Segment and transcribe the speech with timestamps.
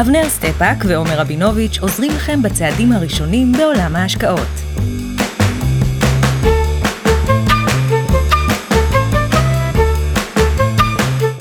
[0.00, 4.48] אבנר סטפאק ועומר רבינוביץ' עוזרים לכם בצעדים הראשונים בעולם ההשקעות.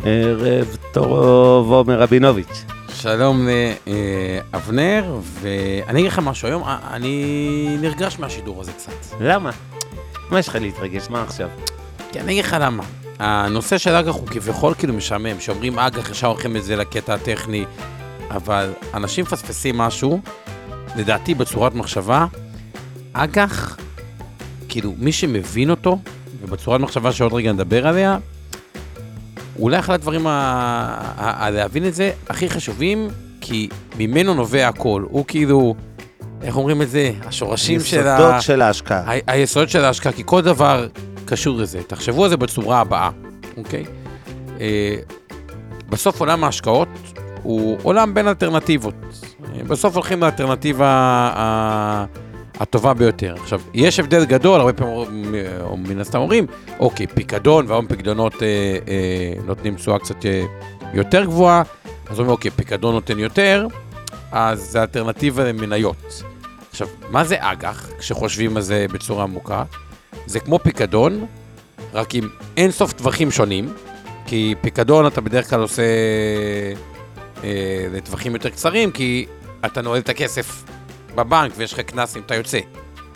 [0.04, 2.64] ערב טוב, עומר רבינוביץ'.
[2.94, 3.48] שלום
[4.54, 9.16] לאבנר, ואני אגיד לך משהו, היום אה, אני נרגש מהשידור הזה קצת.
[9.20, 9.52] למה?
[10.30, 11.10] מה יש לך להתרגש?
[11.10, 11.50] מה עכשיו?
[12.12, 12.84] כי אני אגיד לך למה.
[13.20, 17.66] הנושא של אג"ח הוא כביכול כאילו משעמם, שאומרים אג"ח ישר הולכים את זה לקטע הטכני,
[18.32, 20.22] אבל אנשים מפספסים משהו,
[20.96, 22.26] לדעתי בצורת מחשבה,
[23.14, 23.78] אג"ח,
[24.70, 26.00] כאילו מי שמבין אותו,
[26.42, 28.18] ובצורת מחשבה שעוד רגע נדבר עליה,
[29.60, 30.32] אולי אחד הדברים, ה...
[31.18, 31.46] ה...
[31.46, 31.50] ה...
[31.50, 33.08] להבין את זה, הכי חשובים,
[33.42, 35.06] כי ממנו נובע הכל.
[35.10, 35.76] הוא כאילו,
[36.42, 37.12] איך אומרים את זה?
[37.26, 38.16] השורשים של ה...
[38.20, 39.14] יסודות של ההשקעה.
[39.14, 39.20] ה...
[39.28, 40.88] היסודות של ההשקעה, כי כל דבר
[41.26, 41.84] קשור לזה.
[41.88, 43.10] תחשבו על זה בצורה הבאה,
[43.58, 43.86] אוקיי?
[44.60, 44.96] אה,
[45.90, 46.88] בסוף עולם ההשקעות
[47.44, 48.96] הוא עולם בין אלטרנטיבות.
[49.68, 51.32] בסוף הולכים לאלטרנטיבה.
[52.60, 53.36] הטובה ביותר.
[53.42, 55.36] עכשיו, יש הבדל גדול, הרבה פעמים
[55.78, 56.46] מן הסתם אומרים,
[56.80, 58.48] אוקיי, פיקדון, והיום פיקדונות אה,
[58.88, 60.44] אה, נותנים תשואה קצת אה,
[60.94, 61.64] יותר גבוהה,
[62.10, 63.68] אז אומרים, אוקיי, פיקדון נותן יותר,
[64.32, 66.24] אז זה אלטרנטיבה למניות.
[66.72, 69.64] עכשיו, מה זה אג"ח, כשחושבים על זה בצורה עמוקה?
[70.26, 71.26] זה כמו פיקדון,
[71.94, 73.74] רק עם אין סוף טווחים שונים,
[74.26, 75.84] כי פיקדון אתה בדרך כלל עושה
[77.44, 79.26] אה, לטווחים יותר קצרים, כי
[79.66, 80.64] אתה נועל את הכסף
[81.16, 82.60] בבנק ויש לך קנס אם אתה יוצא.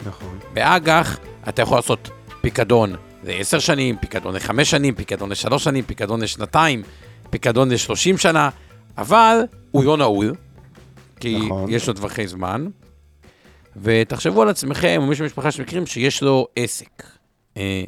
[0.05, 0.39] נכון.
[0.53, 2.09] באג"ח אתה יכול לעשות
[2.41, 6.83] פיקדון ל-10 שנים, פיקדון ל-5 שנים, פיקדון ל-3 שנים, פיקדון לשנתיים,
[7.29, 8.49] פיקדון ל-30 שנה,
[8.97, 9.37] אבל
[9.71, 10.35] הוא לא נעול,
[11.19, 11.65] כי נכון.
[11.69, 12.67] יש לו טווחי זמן.
[13.81, 17.03] ותחשבו על עצמכם, או מישהו במשפחה שמכירים, שיש לו עסק.
[17.57, 17.83] אה,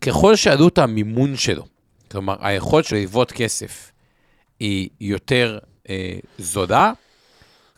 [0.00, 1.64] ככל שעלות המימון שלו,
[2.10, 3.92] כלומר, היכולת שלו לגבות כסף
[4.60, 5.58] היא יותר
[5.88, 6.92] אה, זולה,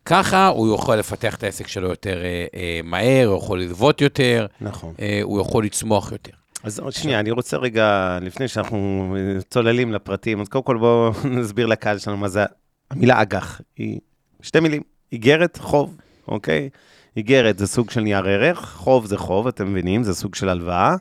[0.05, 4.47] ככה הוא יכול לפתח את העסק שלו יותר אה, אה, מהר, הוא יכול ללוות יותר,
[4.61, 4.95] נכון.
[5.01, 6.33] אה, הוא יכול לצמוח יותר.
[6.63, 9.17] אז עוד שנייה, אני רוצה רגע, לפני שאנחנו
[9.51, 12.45] צוללים לפרטים, אז קודם כל בואו נסביר לקהל שלנו מה זה
[12.91, 13.61] המילה אג"ח.
[13.77, 14.01] היא
[14.43, 15.97] שתי מילים, איגרת, חוב,
[16.29, 16.69] אוקיי?
[17.17, 20.97] איגרת זה סוג של נייר ערך, חוב זה חוב, אתם מבינים, זה סוג של הלוואה.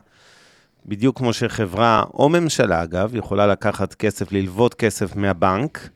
[0.86, 5.88] בדיוק כמו שחברה, או ממשלה אגב, יכולה לקחת כסף, ללוות כסף מהבנק,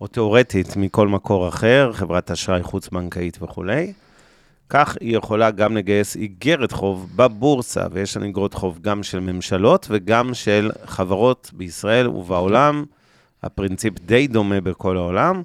[0.00, 3.92] או תיאורטית מכל מקור אחר, חברת אשראי חוץ-בנקאית וכולי.
[4.68, 9.86] כך היא יכולה גם לגייס איגרת חוב בבורסה, ויש לנו איגרות חוב גם של ממשלות
[9.90, 12.84] וגם של חברות בישראל ובעולם.
[13.42, 15.42] הפרינציפ די דומה בכל העולם,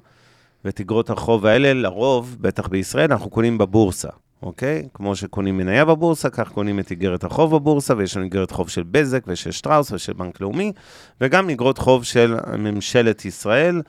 [0.64, 4.08] ואת איגרות החוב האלה, לרוב, בטח בישראל, אנחנו קונים בבורסה,
[4.44, 4.88] אוקיי?
[4.94, 8.82] כמו שקונים מניה בבורסה, כך קונים את איגרת החוב בבורסה, ויש לנו איגרת חוב של
[8.82, 10.72] בזק ושל שטראוס ושל בנק לאומי,
[11.20, 13.82] וגם איגרות חוב של ממשלת ישראל.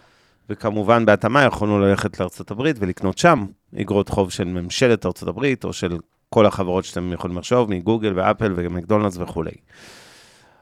[0.49, 3.45] וכמובן, בהתאמה יכולנו ללכת לארה"ב ולקנות שם
[3.75, 5.97] איגרות חוב של ממשלת ארה"ב, או של
[6.29, 9.51] כל החברות שאתם יכולים לחשוב, מגוגל ואפל ומקדונלדס וכולי.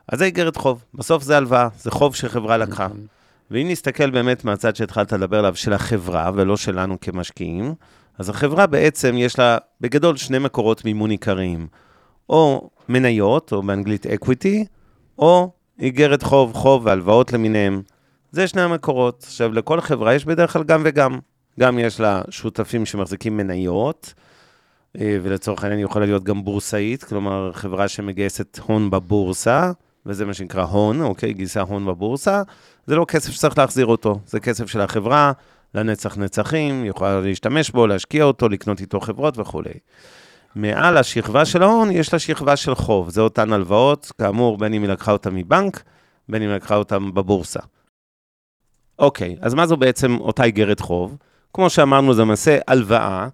[0.08, 0.84] אז זה איגרת חוב.
[0.94, 2.88] בסוף זה הלוואה, זה חוב שחברה לקחה.
[3.52, 7.74] ואם נסתכל באמת מהצד שהתחלת לדבר עליו, של החברה, ולא שלנו כמשקיעים,
[8.18, 11.68] אז החברה בעצם יש לה בגדול שני מקורות מימון עיקריים.
[12.30, 14.66] או מניות, או באנגלית equity,
[15.20, 17.82] או איגרת חוב, חוב והלוואות למיניהם.
[18.32, 19.24] זה שני המקורות.
[19.24, 21.20] עכשיו, לכל חברה יש בדרך כלל גם וגם.
[21.60, 24.14] גם יש לה שותפים שמחזיקים מניות,
[25.00, 29.72] אה, ולצורך העניין היא יכולה להיות גם בורסאית, כלומר, חברה שמגייסת הון בבורסה,
[30.06, 31.34] וזה מה שנקרא הון, אוקיי?
[31.34, 32.42] גייסה הון בבורסה.
[32.86, 35.32] זה לא כסף שצריך להחזיר אותו, זה כסף של החברה,
[35.76, 39.74] לנצח נצחים, יכולה להשתמש בו, להשקיע אותו, לקנות איתו חברות וכולי.
[40.56, 44.82] מעל השכבה של ההון יש לה שכבה של חוב, זה אותן הלוואות, כאמור, בין אם
[44.82, 45.84] היא לקחה אותן מבנק,
[46.30, 47.60] בין אם היא לקחה אותן בבורסה.
[49.00, 51.18] אוקיי, אז מה זו בעצם אותה איגרת חוב?
[51.54, 53.28] כמו שאמרנו, זה למעשה הלוואה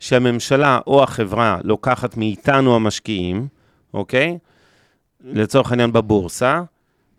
[0.00, 3.48] שהממשלה או החברה לוקחת מאיתנו המשקיעים,
[3.94, 4.38] אוקיי?
[5.20, 6.62] לצורך העניין בבורסה,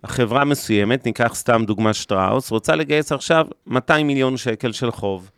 [0.03, 5.31] החברה מסוימת, ניקח סתם דוגמה שטראוס, רוצה לגייס עכשיו 200 מיליון שקל של חוב.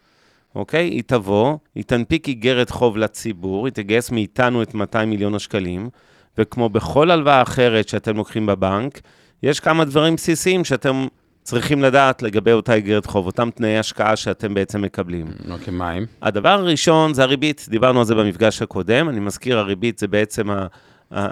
[0.55, 0.85] אוקיי?
[0.85, 5.89] היא תבוא, היא תנפיק איגרת חוב לציבור, היא תגייס מאיתנו את 200 מיליון השקלים,
[6.37, 9.01] וכמו בכל הלוואה אחרת שאתם לוקחים בבנק,
[9.43, 11.07] יש כמה דברים בסיסיים שאתם
[11.43, 15.27] צריכים לדעת לגבי אותה איגרת חוב, אותם תנאי השקעה שאתם בעצם מקבלים.
[15.51, 16.05] אוקיי, מה הם?
[16.21, 20.67] הדבר הראשון זה הריבית, דיברנו על זה במפגש הקודם, אני מזכיר, הריבית זה בעצם ה,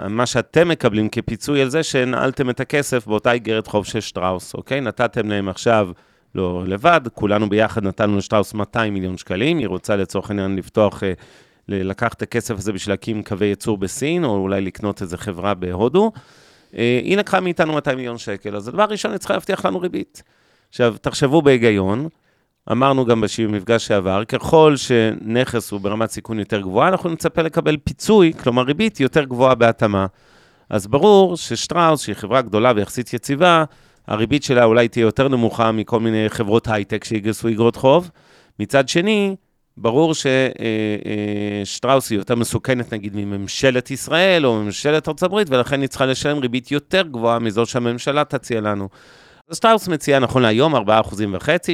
[0.08, 4.80] מה שאתם מקבלים כפיצוי על זה שנעלתם את הכסף באותה איגרת חוב של שטראוס, אוקיי?
[4.80, 5.88] נתתם להם עכשיו,
[6.34, 11.12] לא לבד, כולנו ביחד נתנו לשטראוס 200 מיליון שקלים, היא רוצה לצורך העניין לפתוח, אה,
[11.68, 16.12] לקחת את הכסף הזה בשביל להקים קווי ייצור בסין, או אולי לקנות איזה חברה בהודו.
[16.76, 20.22] אה, היא לקחה מאיתנו 200 מיליון שקל, אז הדבר הראשון, היא צריכה להבטיח לנו ריבית.
[20.68, 22.08] עכשיו, תחשבו בהיגיון,
[22.72, 28.32] אמרנו גם במפגש שעבר, ככל שנכס הוא ברמת סיכון יותר גבוהה, אנחנו נצפה לקבל פיצוי,
[28.42, 30.06] כלומר ריבית יותר גבוהה בהתאמה.
[30.70, 33.64] אז ברור ששטראוס, שהיא חברה גדולה ויחסית יציבה,
[34.06, 38.10] הריבית שלה אולי תהיה יותר נמוכה מכל מיני חברות הייטק שיגייסו איגרות חוב.
[38.58, 39.36] מצד שני,
[39.76, 40.12] ברור
[41.64, 46.38] ששטראוס היא יותר מסוכנת נגיד מממשלת ישראל או ממשלת ארצות הברית, ולכן היא צריכה לשלם
[46.38, 48.88] ריבית יותר גבוהה מזו שהממשלה תציע לנו.
[49.52, 50.80] שטראוס מציעה נכון להיום 4.5%,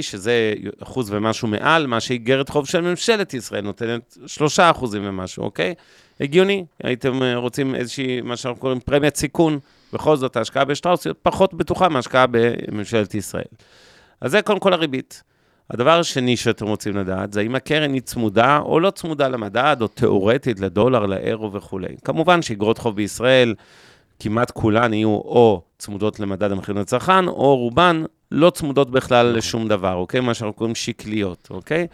[0.01, 4.19] שזה אחוז ומשהו מעל מה שאיגרת חוב של ממשלת ישראל נותנת
[4.77, 5.75] 3% ומשהו, אוקיי?
[6.21, 9.59] הגיוני, הייתם אה, רוצים איזושהי, מה שאנחנו קוראים פרמיית סיכון,
[9.93, 13.45] בכל זאת ההשקעה בשטראוס היא פחות בטוחה מהשקעה בממשלת ישראל.
[14.21, 15.23] אז זה קודם כל הריבית.
[15.71, 19.89] הדבר השני שאתם רוצים לדעת, זה האם הקרן היא צמודה או לא צמודה למדד, או
[19.89, 21.97] תיאורטית לדולר, לאירו וכולי.
[22.05, 23.55] כמובן שאיגרות חוב בישראל,
[24.21, 29.95] כמעט כולן יהיו או צמודות למדד המחירים לצרכן, או רובן לא צמודות בכלל לשום דבר,
[29.95, 30.21] אוקיי?
[30.21, 31.87] מה שאנחנו קוראים שקליות, אוקיי?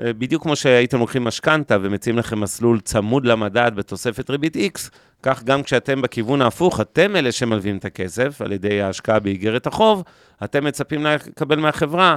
[0.00, 4.90] אה, בדיוק כמו שהייתם לוקחים משכנתה ומציעים לכם מסלול צמוד למדד בתוספת ריבית X,
[5.22, 10.02] כך גם כשאתם בכיוון ההפוך, אתם אלה שמלווים את הכסף על ידי ההשקעה באיגרת החוב,
[10.44, 12.16] אתם מצפים לקבל מהחברה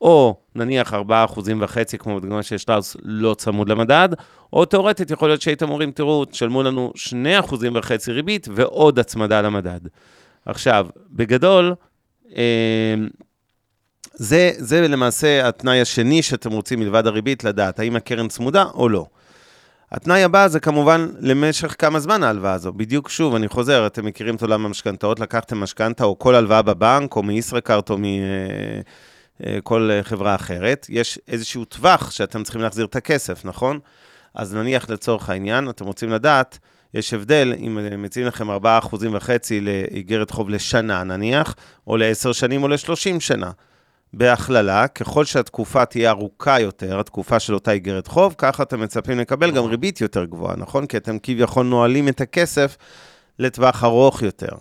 [0.00, 4.08] או נניח 4.5%, כמו בדוגמה של שטראוס, לא צמוד למדד,
[4.52, 9.80] או תאורטית יכול להיות שהייתם אומרים, תראו, תשלמו לנו 2.5% ריבית ועוד הצמדה למדד.
[10.48, 11.74] עכשיו, בגדול,
[12.36, 12.94] אה,
[14.14, 19.06] זה, זה למעשה התנאי השני שאתם רוצים מלבד הריבית לדעת, האם הקרן צמודה או לא.
[19.92, 22.72] התנאי הבא זה כמובן למשך כמה זמן ההלוואה הזו.
[22.72, 27.16] בדיוק שוב, אני חוזר, אתם מכירים את עולם המשכנתאות, לקחתם משכנתה או כל הלוואה בבנק,
[27.16, 27.96] או מישראכרט או
[29.40, 33.78] מכל חברה אחרת, יש איזשהו טווח שאתם צריכים להחזיר את הכסף, נכון?
[34.34, 36.58] אז נניח לצורך העניין, אתם רוצים לדעת,
[36.94, 38.54] יש הבדל אם מציעים לכם 4.5%
[39.60, 41.54] לאיגרת חוב לשנה נניח,
[41.86, 43.50] או ל-10 שנים או ל-30 שנה.
[44.12, 49.50] בהכללה, ככל שהתקופה תהיה ארוכה יותר, התקופה של אותה איגרת חוב, ככה אתם מצפים לקבל
[49.50, 50.86] גם ריבית יותר גבוהה, נכון?
[50.86, 52.76] כי אתם כביכול נועלים את הכסף
[53.38, 54.52] לטווח ארוך יותר.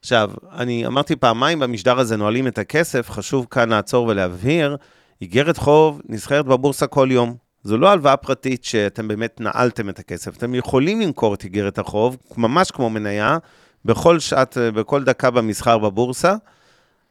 [0.00, 4.76] עכשיו, אני אמרתי פעמיים במשדר הזה, נועלים את הכסף, חשוב כאן לעצור ולהבהיר,
[5.20, 7.43] איגרת חוב נסחרת בבורסה כל יום.
[7.64, 10.36] זו לא הלוואה פרטית שאתם באמת נעלתם את הכסף.
[10.36, 13.38] אתם יכולים למכור את איגרת החוב, ממש כמו מניה,
[13.84, 16.34] בכל שעת, בכל דקה במסחר בבורסה,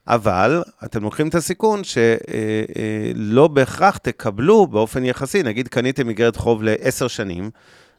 [0.08, 7.08] אבל אתם לוקחים את הסיכון שלא בהכרח תקבלו באופן יחסי, נגיד קניתם איגרת חוב לעשר
[7.08, 7.50] שנים,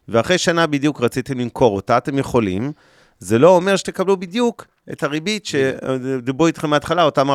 [0.09, 2.73] ואחרי שנה בדיוק רציתם למכור אותה, אתם יכולים,
[3.25, 7.35] זה לא אומר שתקבלו בדיוק את הריבית שדיברו איתכם מההתחלה, אותם 4.5%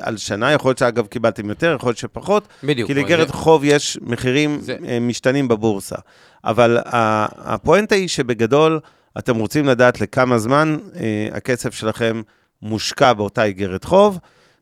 [0.00, 2.86] על שנה, יכול להיות שאגב קיבלתם יותר, יכול להיות שפחות, בדיוק.
[2.86, 4.76] כי לאיגרת חוב יש מחירים זה...
[5.00, 5.96] משתנים בבורסה.
[6.44, 8.80] אבל הפואנטה היא שבגדול,
[9.18, 10.76] אתם רוצים לדעת לכמה זמן
[11.32, 12.22] הכסף שלכם
[12.62, 14.18] מושקע באותה איגרת חוב.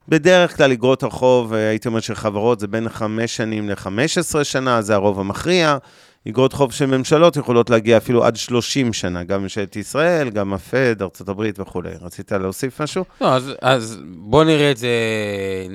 [0.09, 4.95] בדרך כלל איגרות החוב, הייתי אומר של חברות, זה בין 5 שנים ל-15 שנה, זה
[4.95, 5.79] הרוב המכריע.
[6.27, 11.03] איגרות חוב של ממשלות יכולות להגיע אפילו עד 30 שנה, גם ממשלת ישראל, גם הפד,
[11.03, 11.91] ארה"ב וכולי.
[12.01, 13.05] רצית להוסיף משהו?
[13.21, 14.89] לא, אז, אז בואו נראה את זה,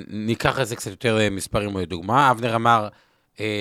[0.07, 2.31] ניקח את זה קצת יותר מספרים לדוגמה.
[2.31, 2.87] אבנר אמר,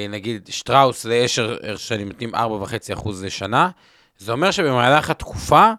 [0.09, 3.71] נגיד, שטראוס לעשר שנים נותנים 4.5% לשנה,
[4.19, 5.71] זה אומר שבמהלך התקופה,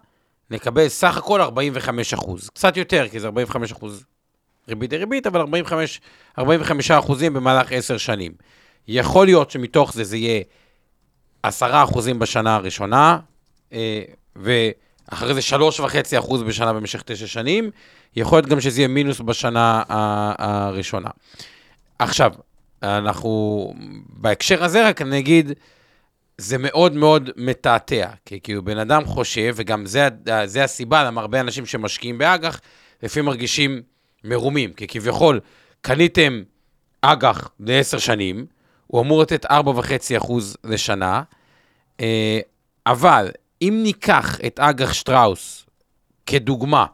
[0.50, 2.50] נקבל סך הכל 45 אחוז.
[2.50, 4.04] קצת יותר, כי זה 45 אחוז
[4.68, 6.00] ריבית דריבית, אבל 45,
[6.38, 8.32] 45 אחוזים במהלך 10 שנים.
[8.88, 10.42] יכול להיות שמתוך זה זה יהיה
[11.42, 13.18] 10 אחוזים בשנה הראשונה,
[14.36, 17.70] ואחרי זה 3.5 אחוז בשנה במשך 9 שנים.
[18.16, 19.82] יכול להיות גם שזה יהיה מינוס בשנה
[20.38, 21.08] הראשונה.
[21.98, 22.32] עכשיו,
[22.82, 23.74] אנחנו,
[24.08, 25.52] בהקשר הזה רק אני אגיד,
[26.38, 30.08] זה מאוד מאוד מתעתע, כי כאילו בן אדם חושב, וגם זה,
[30.44, 32.60] זה הסיבה למה הרבה אנשים שמשקיעים באג"ח,
[33.02, 33.82] לפעמים מרגישים
[34.24, 35.40] מרומים, כי כביכול
[35.80, 36.42] קניתם
[37.02, 38.46] אג"ח לעשר שנים,
[38.88, 40.32] הוא אמור לתת 4.5%
[40.64, 41.22] לשנה,
[42.86, 43.30] אבל
[43.62, 45.66] אם ניקח את אג"ח שטראוס
[46.26, 46.86] כדוגמה,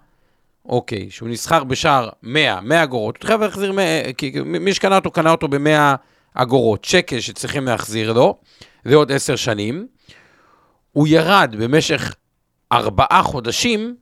[0.64, 5.10] אוקיי, שהוא נסחר בשער 100, 100 אגורות, הוא חייב להחזיר, 100, כי מי שקנה אותו,
[5.10, 5.96] קנה אותו ב-100
[6.34, 8.38] אגורות, שקל שצריכים להחזיר לו,
[8.84, 9.88] לעוד 10 שנים.
[10.92, 12.14] הוא ירד במשך
[12.72, 13.96] ארבעה חודשים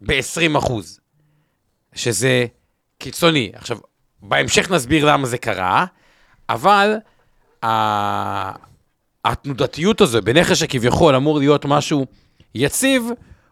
[0.00, 1.00] ב-20 אחוז,
[1.94, 2.46] שזה
[2.98, 3.52] קיצוני.
[3.54, 3.78] עכשיו,
[4.22, 5.86] בהמשך נסביר למה זה קרה,
[6.48, 6.94] אבל
[7.64, 8.52] ה-
[9.24, 12.06] התנודתיות הזו בנכס שכביכול אמור להיות משהו
[12.54, 13.04] יציב,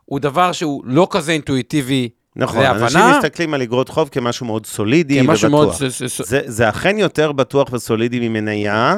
[0.05, 3.19] הוא דבר שהוא לא כזה אינטואיטיבי נכון, אנשים להבנה.
[3.19, 5.81] מסתכלים על אגרות חוב כמשהו מאוד סולידי כמשהו ובטוח.
[5.81, 5.91] מאוד...
[6.25, 8.97] זה, זה אכן יותר בטוח וסולידי ממניה,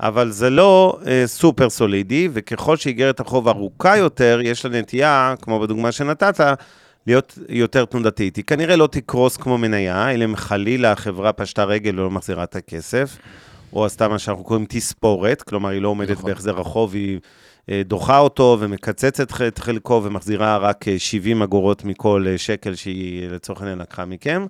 [0.00, 5.60] אבל זה לא אה, סופר סולידי, וככל שאיגרת החוב ארוכה יותר, יש לה נטייה, כמו
[5.60, 6.40] בדוגמה שנתת,
[7.06, 8.36] להיות יותר תנודתית.
[8.36, 12.56] היא כנראה לא תקרוס כמו מניה, אלא אם חלילה החברה פשטה רגל ולא מחזירה את
[12.56, 13.16] הכסף,
[13.72, 16.30] או עשתה מה שאנחנו קוראים תספורת, כלומר היא לא עומדת נכון.
[16.30, 17.18] בהחזר החוב, היא
[17.70, 23.28] אה, דוחה אותו ומקצצת את חלקו ומחזירה רק אה, 70 אגורות מכל אה, שקל שהיא
[23.28, 24.46] לצורך העניין לקחה מכם.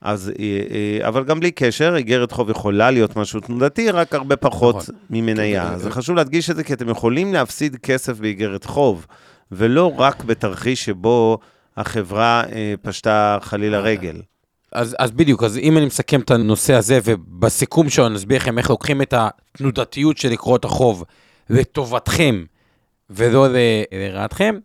[0.00, 4.36] אז, אה, אה, אבל גם בלי קשר, איגרת חוב יכולה להיות משהו תנודתי, רק הרבה
[4.36, 4.94] פחות נכון.
[5.10, 5.62] ממניה.
[5.62, 9.06] כן, אז אה, זה חשוב להדגיש את זה, כי אתם יכולים להפסיד כסף באיגרת חוב,
[9.52, 11.38] ולא רק בתרחיש שבו
[11.80, 14.22] החברה אה, פשטה חלילה רגל.
[14.72, 18.70] אז, אז בדיוק, אז אם אני מסכם את הנושא הזה, ובסיכום שלו נסביר לכם איך
[18.70, 21.04] לוקחים את התנודתיות של לקרות החוב
[21.50, 22.44] לטובתכם
[23.10, 23.46] ולא
[23.92, 24.58] לרעתכם,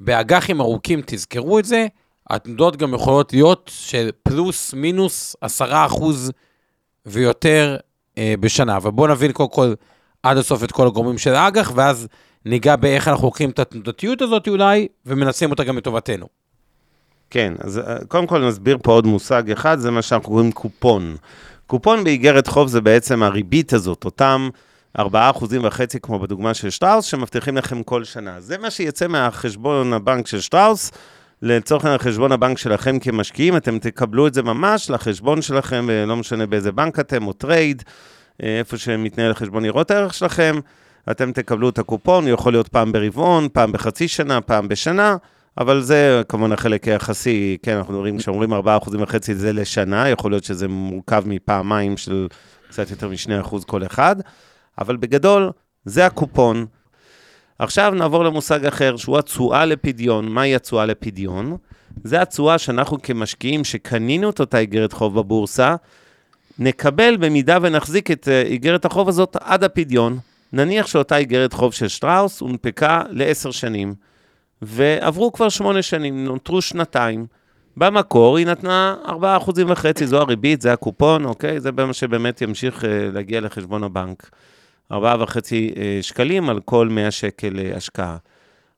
[0.00, 1.86] באג"חים ארוכים תזכרו את זה,
[2.30, 6.32] התנודות גם יכולות להיות של פלוס מינוס עשרה אחוז
[7.06, 7.76] ויותר
[8.18, 8.76] אה, בשנה.
[8.76, 9.74] אבל בואו נבין קודם כל
[10.22, 12.08] עד הסוף את כל הגורמים של האג"ח, ואז
[12.44, 16.26] ניגע באיך אנחנו לוקחים את התנודתיות הזאת אולי, ומנצלים אותה גם לטובתנו.
[17.34, 21.16] כן, אז אה, קודם כל נסביר פה עוד מושג אחד, זה מה שאנחנו קוראים קופון.
[21.66, 24.48] קופון באיגרת חוב זה בעצם הריבית הזאת, אותם
[24.98, 25.02] 4.5%
[26.02, 28.40] כמו בדוגמה של שטראוס, שמבטיחים לכם כל שנה.
[28.40, 30.90] זה מה שיצא מהחשבון הבנק של שטראוס,
[31.42, 36.46] לצורך העניין חשבון הבנק שלכם כמשקיעים, אתם תקבלו את זה ממש לחשבון שלכם, ולא משנה
[36.46, 37.82] באיזה בנק אתם, או trade,
[38.42, 40.56] אה, איפה שמתנהל חשבון ניירות הערך שלכם,
[41.10, 45.16] אתם תקבלו את הקופון, יכול להיות פעם ברבעון, פעם בחצי שנה, פעם בשנה,
[45.58, 48.58] אבל זה כמובן החלק היחסי, כן, אנחנו מדברים, כשאומרים 4.5%
[49.32, 52.28] זה לשנה, יכול להיות שזה מורכב מפעמיים של
[52.68, 54.16] קצת יותר מ-2% כל אחד,
[54.78, 55.50] אבל בגדול,
[55.84, 56.66] זה הקופון.
[57.58, 60.28] עכשיו נעבור למושג אחר, שהוא התשואה לפדיון.
[60.28, 61.56] מהי התשואה לפדיון?
[62.04, 65.76] זה התשואה שאנחנו כמשקיעים שקנינו את אותה איגרת חוב בבורסה,
[66.58, 70.18] נקבל במידה ונחזיק את אה, איגרת החוב הזאת עד הפדיון.
[70.52, 73.94] נניח שאותה איגרת חוב של שטראוס הונפקה לעשר שנים,
[74.66, 77.26] ועברו כבר שמונה שנים, נותרו שנתיים.
[77.76, 81.60] במקור היא נתנה 4.5%, זו הריבית, זה הקופון, אוקיי?
[81.60, 84.30] זה מה שבאמת ימשיך אה, להגיע לחשבון הבנק.
[84.92, 88.16] 4.5 אה, שקלים על כל 100 שקל אה, השקעה.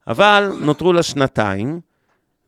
[0.07, 1.81] אבל נותרו לה שנתיים,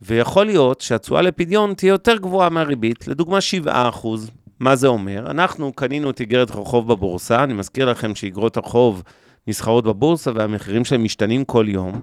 [0.03, 4.31] ויכול להיות שהתשואה לפדיון תהיה יותר גבוהה מהריבית, לדוגמה 7 אחוז.
[4.61, 5.31] מה זה אומר?
[5.31, 9.03] אנחנו קנינו את איגרת החוב בבורסה, אני מזכיר לכם שאיגרות החוב
[9.47, 12.01] נסחרות בבורסה והמחירים שלהם משתנים כל יום,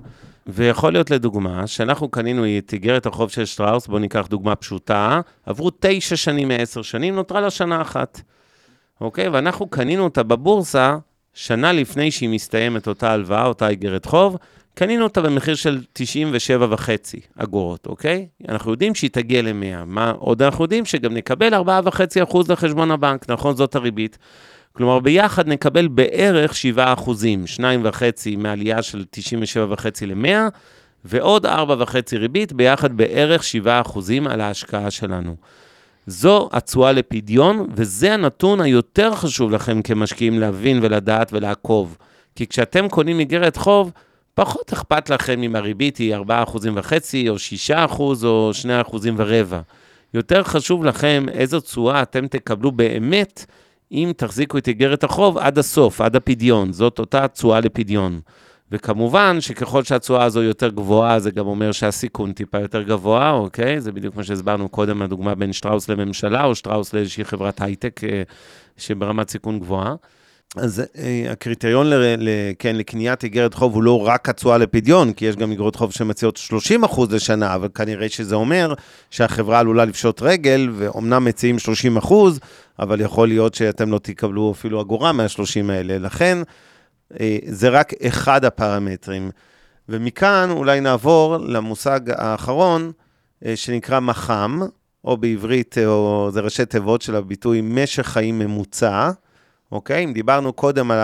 [0.47, 5.71] ויכול להיות לדוגמה שאנחנו קנינו את איגרת החוב של שטראוס, בואו ניקח דוגמה פשוטה, עברו
[5.79, 8.21] תשע שנים מעשר שנים, נותרה לה שנה אחת.
[9.01, 9.27] אוקיי?
[9.29, 10.97] ואנחנו קנינו אותה בבורסה
[11.33, 14.37] שנה לפני שהיא מסתיימת, אותה הלוואה, אותה איגרת חוב,
[14.73, 16.89] קנינו אותה במחיר של 97.5
[17.37, 18.27] אגורות, אוקיי?
[18.49, 19.85] אנחנו יודעים שהיא תגיע ל-100.
[19.85, 20.85] מה עוד אנחנו יודעים?
[20.85, 23.55] שגם נקבל 4.5% לחשבון הבנק, נכון?
[23.55, 24.17] זאת הריבית.
[24.77, 30.27] כלומר, ביחד נקבל בערך 7 אחוזים, 2.5 מעלייה של 97.5 ל-100,
[31.05, 31.49] ועוד 4.5
[32.13, 35.35] ריבית, ביחד בערך 7 אחוזים על ההשקעה שלנו.
[36.07, 41.97] זו התשואה לפדיון, וזה הנתון היותר חשוב לכם כמשקיעים להבין ולדעת ולעקוב.
[42.35, 43.91] כי כשאתם קונים איגרת חוב,
[44.33, 46.19] פחות אכפת לכם אם הריבית היא 4.5%
[47.29, 47.35] או
[47.69, 48.51] 6% או
[48.89, 49.61] 2% ורבע.
[50.13, 53.45] יותר חשוב לכם איזו תשואה אתם תקבלו באמת
[53.95, 56.73] אם תחזיקו את איגרת החוב עד הסוף, עד הפדיון.
[56.73, 58.19] זאת אותה תשואה לפדיון.
[58.71, 63.81] וכמובן שככל שהתשואה הזו יותר גבוהה, זה גם אומר שהסיכון טיפה יותר גבוה, אוקיי?
[63.81, 68.23] זה בדיוק מה שהסברנו קודם, הדוגמה בין שטראוס לממשלה, או שטראוס לאיזושהי חברת הייטק אה,
[68.77, 69.95] שברמת סיכון גבוהה.
[70.55, 75.25] אז אה, הקריטריון, ל, ל, כן, לקניית איגרת חוב הוא לא רק התשואה לפדיון, כי
[75.25, 78.73] יש גם איגרות חוב שמציעות 30 אחוז לשנה, אבל כנראה שזה אומר
[79.11, 82.39] שהחברה עלולה לפשוט רגל, ואומנם מציעים 30 אחוז,
[82.79, 85.97] אבל יכול להיות שאתם לא תקבלו אפילו אגורה מה-30 האלה.
[85.97, 86.37] לכן,
[87.19, 89.31] אה, זה רק אחד הפרמטרים.
[89.89, 92.91] ומכאן אולי נעבור למושג האחרון,
[93.45, 94.61] אה, שנקרא מח"מ,
[95.05, 99.11] או בעברית, אה, או זה ראשי תיבות של הביטוי משך חיים ממוצע.
[99.75, 100.03] אוקיי?
[100.03, 100.99] אם דיברנו קודם על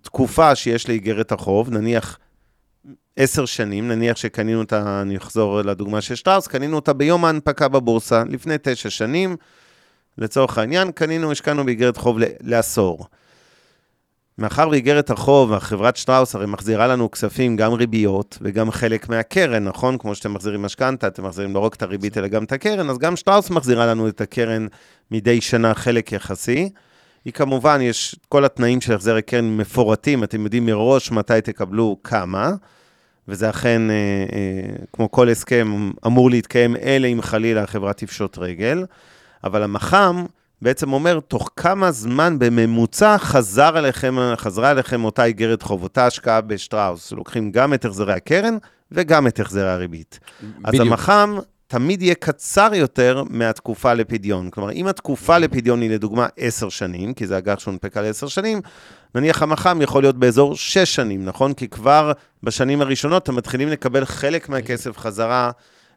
[0.00, 2.18] התקופה שיש לאיגרת החוב, נניח
[3.16, 8.22] עשר שנים, נניח שקנינו אותה, אני אחזור לדוגמה של שטראוס, קנינו אותה ביום ההנפקה בבורסה,
[8.28, 9.36] לפני תשע שנים,
[10.18, 13.06] לצורך העניין, קנינו, השקענו באיגרת חוב לעשור.
[14.38, 19.98] מאחר ואיגרת החוב, החברת שטראוס הרי מחזירה לנו כספים, גם ריביות וגם חלק מהקרן, נכון?
[19.98, 22.98] כמו שאתם מחזירים משכנתה, אתם מחזירים לא רק את הריבית אלא גם את הקרן, אז
[22.98, 24.66] גם שטראוס מחזירה לנו את הקרן
[25.10, 26.70] מדי שנה חלק יחסי.
[27.24, 32.50] היא כמובן, יש כל התנאים של החזר הקרן מפורטים, אתם יודעים מראש מתי תקבלו כמה,
[33.28, 33.94] וזה אכן, אה,
[34.32, 38.84] אה, כמו כל הסכם, אמור להתקיים, אלא אם חלילה החברה תפשוט רגל.
[39.44, 40.26] אבל המח"מ
[40.62, 46.40] בעצם אומר, תוך כמה זמן בממוצע חזר אליכם, חזרה אליכם אותה איגרת חוב, אותה השקעה
[46.40, 47.12] בשטראוס.
[47.12, 48.56] לוקחים גם את החזרי הקרן
[48.92, 50.18] וגם את החזרי הריבית.
[50.64, 50.86] אז בדיוק.
[50.86, 51.38] המח"מ
[51.72, 54.50] תמיד יהיה קצר יותר מהתקופה לפדיון.
[54.50, 58.60] כלומר, אם התקופה לפדיון היא לדוגמה 10 שנים, כי זה אג"ח שהונפקה ל-10 שנים,
[59.14, 61.54] נניח המח"מ יכול להיות באזור 6 שנים, נכון?
[61.54, 62.12] כי כבר
[62.42, 65.50] בשנים הראשונות אתם מתחילים לקבל חלק מהכסף חזרה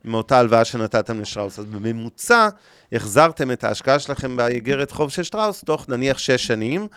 [0.06, 1.60] מאותה הלוואה שנתתם לשטראוס.
[1.60, 2.50] אז בממוצע,
[2.92, 6.88] החזרתם את ההשקעה שלכם באיגרת חוב של שטראוס תוך נניח 6 שנים,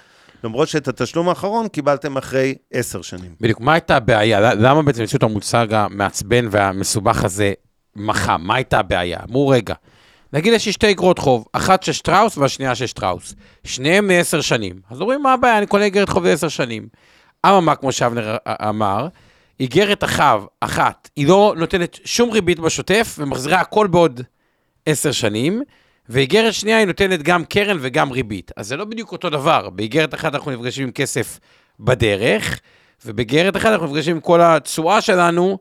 [0.44, 3.34] למרות שאת התשלום האחרון קיבלתם אחרי 10 שנים.
[3.40, 4.54] בדיוק, מה הייתה הבעיה?
[4.54, 7.52] למה בעצם יצאו את המושג המעצבן והמסובך הזה
[7.98, 8.40] מח"מ?
[8.46, 9.18] מה הייתה הבעיה?
[9.28, 9.74] אמרו, רגע,
[10.32, 13.34] נגיד יש לי שתי אגרות חוב, אחת של שטראוס והשנייה של שטראוס.
[13.64, 14.80] שניהם לעשר שנים.
[14.90, 15.58] אז אומרים, מה הבעיה?
[15.58, 16.88] אני קונה איגרת חוב לעשר שנים.
[17.46, 18.36] אממה, כמו שאבנר
[18.68, 19.08] אמר,
[19.60, 24.20] איגרת החב, אחת, היא לא נותנת שום ריבית בשוטף ומחזירה הכל בעוד
[24.86, 25.62] עשר שנים,
[26.08, 28.50] ואיגרת שנייה היא נותנת גם קרן וגם ריבית.
[28.56, 29.70] אז זה לא בדיוק אותו דבר.
[29.70, 31.38] באיגרת אחת אנחנו נפגשים עם כסף
[31.80, 32.60] בדרך,
[33.06, 35.58] ובאיגרת אחת אנחנו נפגשים עם כל התשואה שלנו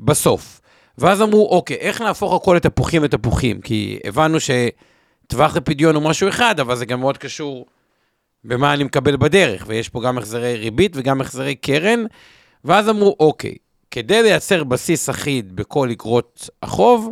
[0.00, 0.60] בסוף.
[1.00, 3.60] ואז אמרו, אוקיי, איך נהפוך הכל לתפוחים ותפוחים?
[3.60, 7.66] כי הבנו שטווח לפדיון הוא משהו אחד, אבל זה גם מאוד קשור
[8.44, 12.04] במה אני מקבל בדרך, ויש פה גם החזרי ריבית וגם החזרי קרן,
[12.64, 13.54] ואז אמרו, אוקיי,
[13.90, 17.10] כדי לייצר בסיס אחיד בכל אגרות החוב,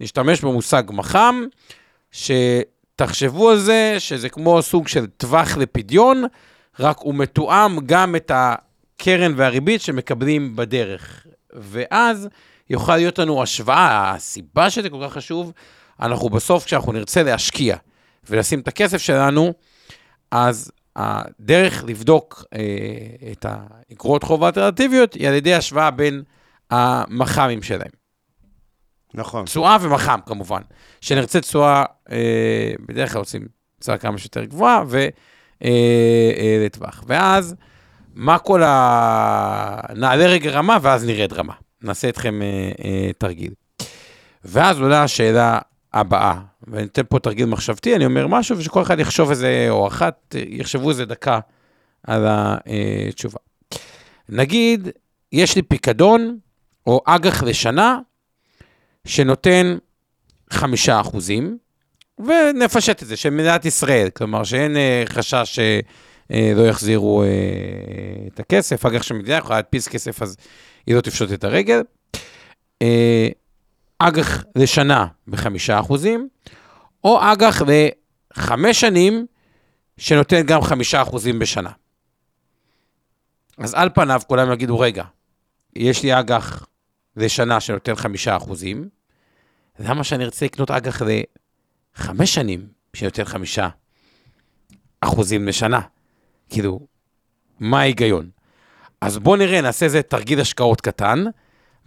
[0.00, 1.46] נשתמש במושג מח"מ,
[2.10, 6.24] שתחשבו על זה שזה כמו סוג של טווח לפדיון,
[6.80, 11.26] רק הוא מתואם גם את הקרן והריבית שמקבלים בדרך.
[11.52, 12.28] ואז
[12.70, 15.52] יוכל להיות לנו השוואה, הסיבה שזה כל כך חשוב,
[16.00, 17.76] אנחנו בסוף, כשאנחנו נרצה להשקיע
[18.30, 19.52] ולשים את הכסף שלנו,
[20.30, 22.60] אז הדרך לבדוק אה,
[23.32, 26.22] את האגרות חוב האלטרנטיביות היא על ידי השוואה בין
[26.70, 27.90] המח"מים שלהם.
[29.14, 29.44] נכון.
[29.44, 30.60] תשואה ומח"ם כמובן.
[31.00, 33.46] שנרצה תשואה, אה, בדרך כלל עושים
[33.80, 34.82] תשואה כמה שיותר גבוהה,
[35.60, 37.04] ולטווח.
[37.06, 37.54] ואז,
[38.14, 39.80] מה כל ה...
[39.96, 41.54] נעלה רגע רמה ואז נרד רמה.
[41.82, 43.52] נעשה אתכם אה, אה, תרגיל.
[44.44, 45.58] ואז עולה השאלה
[45.92, 50.34] הבאה, ואני אתן פה תרגיל מחשבתי, אני אומר משהו, ושכל אחד יחשוב איזה, או אחת,
[50.34, 51.40] אה, יחשבו איזה דקה
[52.06, 53.38] על התשובה.
[54.28, 54.88] נגיד,
[55.32, 56.38] יש לי פיקדון,
[56.86, 57.98] או אג"ח לשנה,
[59.04, 59.76] שנותן
[60.50, 61.58] חמישה אחוזים,
[62.18, 65.58] ונפשט את זה, של מדינת ישראל, כלומר שאין אה, חשש
[66.30, 67.28] שלא יחזירו אה,
[68.34, 70.36] את הכסף, אג"ח שמדינה יכולה להדפיס כסף, אז
[70.86, 71.80] היא לא תפשוט את הרגל.
[72.82, 73.28] אה,
[73.98, 76.28] אג"ח לשנה בחמישה אחוזים,
[77.04, 77.62] או אג"ח
[78.36, 79.26] לחמש שנים,
[79.98, 81.70] שנותן גם חמישה אחוזים בשנה.
[83.58, 85.04] אז על פניו כולם יגידו, רגע,
[85.76, 86.66] יש לי אג"ח
[87.16, 88.88] לשנה שנותן חמישה אחוזים,
[89.78, 91.02] למה שאני ארצה לקנות אג"ח
[91.98, 93.68] לחמש שנים שנותן חמישה
[95.00, 95.80] אחוזים לשנה?
[96.48, 96.86] כאילו,
[97.60, 98.30] מה ההיגיון?
[99.00, 101.24] אז בואו נראה, נעשה איזה תרגיל השקעות קטן,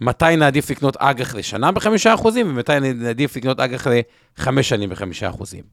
[0.00, 3.86] מתי נעדיף לקנות אג"ח לשנה בחמישה אחוזים, ומתי נעדיף לקנות אג"ח
[4.38, 5.64] לחמש שנים בחמישה אחוזים.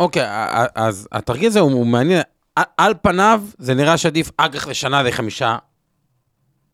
[0.00, 0.26] אוקיי,
[0.74, 2.22] אז התרגיל הזה הוא, מעניין.
[2.56, 5.56] על, על פניו זה נראה שעדיף אג"ח לשנה לחמישה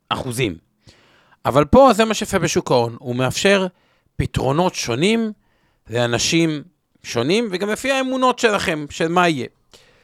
[0.08, 0.56] אחוזים.
[1.44, 3.66] אבל פה זה מה שיפה בשוק ההון, הוא מאפשר
[4.16, 5.32] פתרונות שונים
[5.90, 6.62] לאנשים
[7.02, 9.46] שונים, וגם לפי האמונות שלכם, של מה יהיה.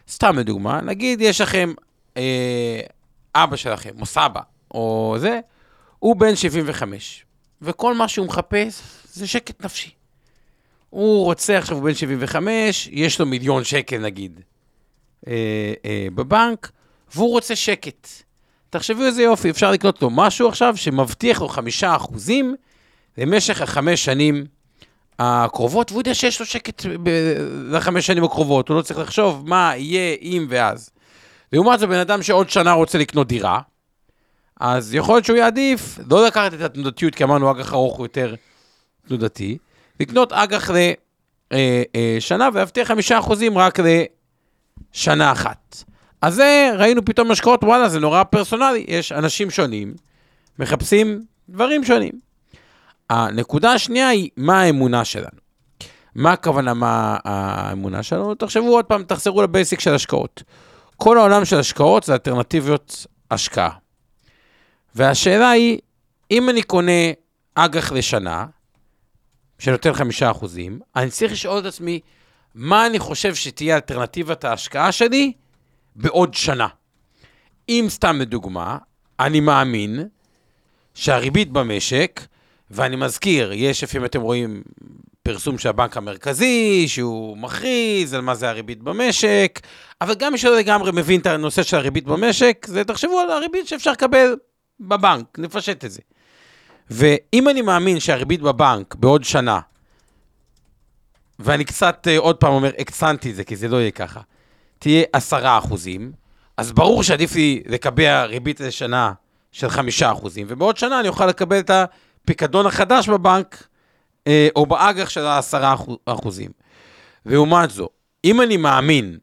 [0.08, 1.72] סתם לדוגמה, נגיד יש לכם
[2.16, 2.80] אה,
[3.34, 5.40] אבא שלכם, או סבא, או זה,
[5.98, 7.24] הוא בן 75,
[7.62, 9.90] וכל מה שהוא מחפש זה שקט נפשי.
[10.90, 14.40] הוא רוצה, עכשיו הוא בן 75, יש לו מיליון שקל נגיד
[15.28, 15.32] אה,
[15.84, 16.70] אה, בבנק,
[17.14, 18.08] והוא רוצה שקט.
[18.70, 22.54] תחשבו איזה יופי, אפשר לקנות לו משהו עכשיו שמבטיח לו חמישה אחוזים
[23.18, 24.46] למשך החמש שנים
[25.18, 26.82] הקרובות, והוא יודע שיש לו שקט
[27.70, 30.90] לחמש שנים הקרובות, הוא לא צריך לחשוב מה יהיה אם ואז.
[31.52, 33.60] לעומת זה, בן אדם שעוד שנה רוצה לקנות דירה,
[34.60, 38.34] אז יכול להיות שהוא יעדיף לא לקחת את התנודתיות, כי אמרנו אג"ח ארוך הוא יותר
[39.08, 39.58] תנודתי,
[40.00, 40.70] לקנות אג"ח
[41.52, 43.78] לשנה ולהבטיח חמישה אחוזים רק
[44.94, 45.84] לשנה אחת.
[46.22, 48.84] אז זה, ראינו פתאום השקעות, וואלה, זה נורא פרסונלי.
[48.88, 49.94] יש אנשים שונים
[50.58, 52.12] מחפשים דברים שונים.
[53.10, 55.38] הנקודה השנייה היא, מה האמונה שלנו?
[56.14, 58.34] מה הכוונה, מה האמונה שלנו?
[58.34, 60.42] תחשבו עוד פעם, תחזרו לבייסיק של השקעות.
[60.96, 63.70] כל העולם של השקעות זה אלטרנטיביות השקעה.
[64.94, 65.78] והשאלה היא,
[66.30, 67.12] אם אני קונה
[67.54, 68.46] אג"ח לשנה,
[69.58, 72.00] שנותן חמישה אחוזים, אני צריך לשאול את עצמי,
[72.54, 75.32] מה אני חושב שתהיה אלטרנטיבת ההשקעה שלי
[75.96, 76.68] בעוד שנה?
[77.68, 78.78] אם סתם לדוגמה,
[79.20, 80.08] אני מאמין
[80.94, 82.20] שהריבית במשק,
[82.70, 84.62] ואני מזכיר, יש, לפעמים אתם רואים
[85.26, 89.60] פרסום של הבנק המרכזי, שהוא מכריז על מה זה הריבית במשק,
[90.00, 93.68] אבל גם מי שלא לגמרי מבין את הנושא של הריבית במשק, זה תחשבו על הריבית
[93.68, 94.36] שאפשר לקבל
[94.80, 96.00] בבנק, נפשט את זה.
[96.90, 99.60] ואם אני מאמין שהריבית בבנק בעוד שנה,
[101.38, 104.20] ואני קצת uh, עוד פעם אומר, הקצנתי את זה, כי זה לא יהיה ככה,
[104.78, 106.12] תהיה עשרה אחוזים,
[106.56, 109.12] אז ברור שעדיף לי לקבע ריבית לשנה
[109.52, 113.66] של חמישה אחוזים, ובעוד שנה אני אוכל לקבל את הפיקדון החדש בבנק,
[114.56, 115.74] או באג"ח של העשרה
[116.06, 116.50] אחוזים.
[117.26, 117.88] לעומת זו,
[118.24, 119.18] אם אני מאמין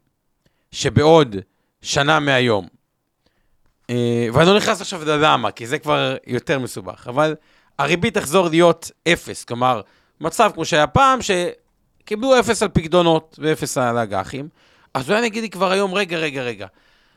[0.71, 1.35] שבעוד
[1.81, 3.93] שנה מהיום, uh,
[4.33, 7.35] ואני לא נכנס עכשיו ללמה, כי זה כבר יותר מסובך, אבל
[7.79, 9.81] הריבית תחזור להיות אפס, כלומר,
[10.21, 14.49] מצב כמו שהיה פעם, שקיבלו אפס על פקדונות ואפס על אג"חים,
[14.93, 16.67] אז אולי נגיד לי כבר היום, רגע, רגע, רגע.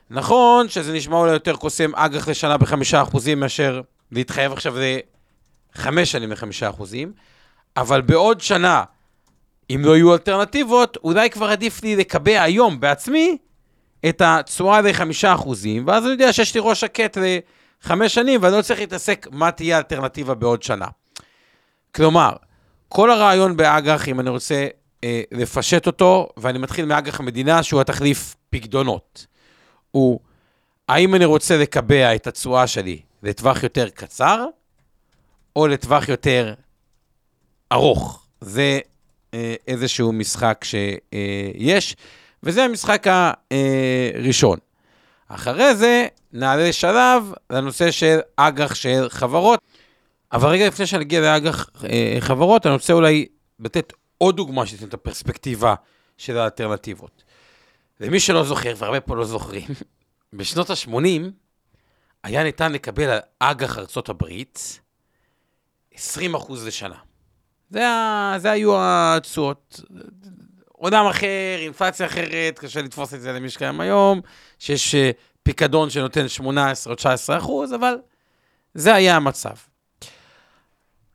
[0.09, 4.75] נכון שזה נשמע אולי יותר קוסם אג"ח לשנה בחמישה אחוזים מאשר להתחייב עכשיו
[5.75, 7.13] לחמש שנים לחמישה אחוזים,
[7.77, 8.83] אבל בעוד שנה,
[9.69, 13.37] אם לא יהיו אלטרנטיבות, אולי כבר עדיף לי לקבע היום בעצמי
[14.09, 17.17] את התשואה לחמישה אחוזים, ואז אני יודע שיש לי ראש שקט
[17.83, 20.85] לחמש שנים, ואני לא צריך להתעסק מה תהיה האלטרנטיבה בעוד שנה.
[21.95, 22.31] כלומר,
[22.89, 24.67] כל הרעיון באג"ח, אם אני רוצה
[25.03, 29.27] אה, לפשט אותו, ואני מתחיל מאג"ח המדינה, שהוא התחליף פקדונות,
[29.91, 30.19] הוא
[30.89, 34.45] האם אני רוצה לקבע את התשואה שלי לטווח יותר קצר,
[35.55, 36.53] או לטווח יותר
[37.71, 38.25] ארוך.
[38.41, 38.79] זה
[39.33, 41.95] אה, איזשהו משחק שיש,
[42.43, 43.07] וזה המשחק
[44.15, 44.57] הראשון.
[45.27, 49.59] אחרי זה נעלה שלב לנושא של אג"ח של חברות.
[50.31, 53.25] אבל רגע לפני שאני אגיע לאג"ח אה, חברות, אני רוצה אולי
[53.59, 55.75] לתת עוד דוגמה שתיתן את הפרספקטיבה
[56.17, 57.23] של האלטרנטיבות.
[57.99, 59.67] למי שלא זוכר, והרבה פה לא זוכרים,
[60.33, 61.21] בשנות ה-80
[62.23, 64.79] היה ניתן לקבל על אג"ח ארצות הברית
[65.95, 65.97] 20%
[66.65, 67.06] לשנה.
[67.69, 67.85] זה,
[68.37, 69.81] זה היו התשואות.
[70.71, 74.21] עולם אחר, אינפלציה אחרת, קשה לתפוס את זה למי שקיים היום,
[74.59, 75.11] שיש אה,
[75.43, 77.95] פיקדון שנותן 18 או 19 אחוז, אבל
[78.73, 79.55] זה היה המצב.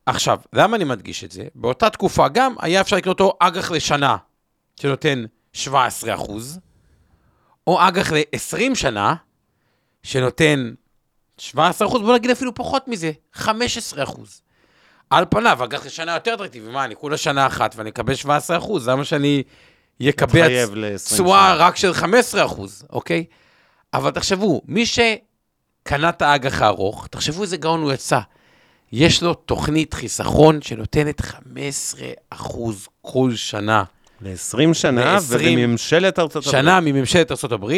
[0.07, 1.45] עכשיו, למה אני מדגיש את זה?
[1.55, 4.17] באותה תקופה גם היה אפשר לקנות אותו אג"ח לשנה,
[4.81, 6.61] שנותן 17 אחוז,
[7.67, 9.15] או אג"ח ל-20 שנה,
[10.03, 10.75] שנותן
[11.38, 14.43] 17 אחוז, בוא נגיד אפילו פחות מזה, 15 אחוז.
[15.12, 18.88] על פניו, אג"ח לשנה יותר אטרקטיבי, מה, אני כולה שנה אחת ואני אקבל 17 אחוז,
[18.88, 19.42] למה שאני
[20.09, 21.55] אקבל מתחייב ל-20 תשואה שנה.
[21.55, 23.25] רק של 15 אחוז, אוקיי?
[23.94, 28.18] אבל תחשבו, מי שקנה את האג"ח הארוך, תחשבו איזה גאון הוא יצא.
[28.92, 33.85] יש לו תוכנית חיסכון שנותנת 15 אחוז כל שנה.
[34.20, 36.62] ל-20 שנה, ל- 20 ובממשלת ארצות הברית.
[36.62, 37.72] שנה מממשלת ארה"ב,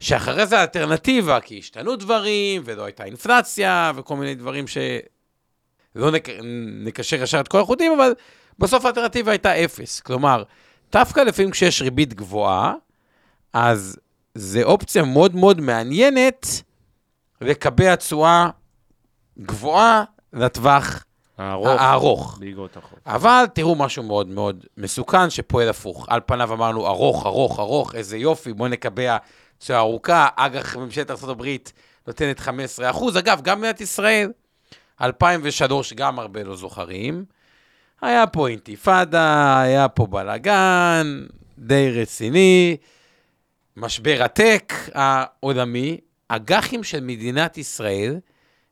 [0.00, 4.78] שאחרי זה האלטרנטיבה, כי השתנו דברים, ולא הייתה אינפלציה, וכל מיני דברים ש...
[5.96, 6.28] לא נק...
[6.84, 8.14] נקשר ישר את כל החוטים, אבל
[8.58, 10.00] בסוף האלטרנטיבה הייתה אפס.
[10.00, 10.42] כלומר,
[10.92, 12.74] דווקא לפעמים כשיש ריבית גבוהה,
[13.52, 13.98] אז
[14.34, 16.46] זה אופציה מאוד מאוד מעניינת
[17.40, 18.50] לקבע תשואה
[19.38, 21.04] גבוהה לטווח
[21.38, 21.80] הארוך.
[21.80, 22.38] הארוך.
[23.06, 26.06] אבל תראו משהו מאוד מאוד מסוכן שפועל הפוך.
[26.08, 29.16] על פניו אמרנו ארוך, ארוך, ארוך, איזה יופי, בואו נקבע
[29.58, 30.28] תשואה ארוכה.
[30.36, 31.46] אג"ח ממשלת ארה"ב
[32.06, 33.16] נותנת 15 אחוז.
[33.16, 34.30] אגב, גם מדינת ישראל,
[35.00, 37.24] 2003, גם הרבה לא זוכרים.
[38.00, 41.26] היה פה אינתיפאדה, היה פה בלאגן,
[41.58, 42.76] די רציני,
[43.76, 45.98] משבר הטק העולמי.
[46.28, 48.18] אג"חים של מדינת ישראל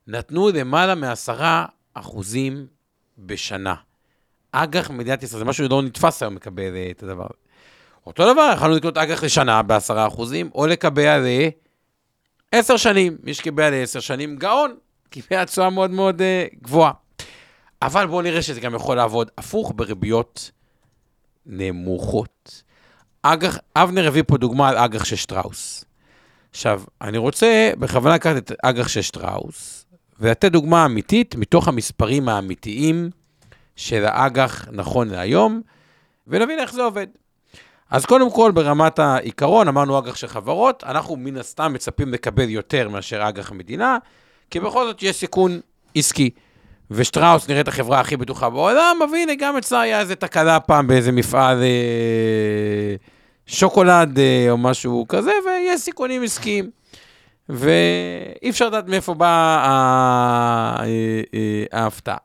[0.07, 2.67] נתנו למעלה מעשרה אחוזים
[3.17, 3.75] בשנה.
[4.51, 7.41] אג"ח מדינת ישראל, זה משהו שלא נתפס היום לקבל אה, את הדבר הזה.
[8.05, 11.17] אותו דבר, יכולנו לקנות אג"ח לשנה בעשרה אחוזים, או לקבע
[12.53, 13.17] לעשר שנים.
[13.23, 14.75] מי שקיבע לעשר שנים, גאון,
[15.11, 16.91] קיבל תשואה מאוד מאוד uh, גבוהה.
[17.81, 20.51] אבל בואו נראה שזה גם יכול לעבוד הפוך בריביות
[21.45, 22.63] נמוכות.
[23.21, 25.85] אג"ח, אבנר הביא פה דוגמה על אג"ח של שטראוס.
[26.51, 29.85] עכשיו, אני רוצה בכוונה לקחת את אג"ח של שטראוס,
[30.19, 33.09] ולתת דוגמה אמיתית מתוך המספרים האמיתיים
[33.75, 35.61] של האג"ח נכון להיום,
[36.27, 37.07] ונבין איך זה עובד.
[37.89, 42.89] אז קודם כל, ברמת העיקרון, אמרנו אג"ח של חברות, אנחנו מן הסתם מצפים לקבל יותר
[42.89, 43.97] מאשר אג"ח מדינה,
[44.51, 45.59] כי בכל זאת יש סיכון
[45.95, 46.29] עסקי.
[46.91, 51.11] ושטראוס נראית החברה הכי בטוחה בעולם, אבל הנה, גם אצלה היה איזה תקלה פעם באיזה
[51.11, 52.95] מפעל אה,
[53.45, 56.69] שוקולד אה, או משהו כזה, ויש סיכונים עסקיים.
[57.49, 59.29] ואי אפשר לדעת מאיפה באה
[59.63, 60.85] ה- אה,
[61.33, 62.17] אה, ההפתעה.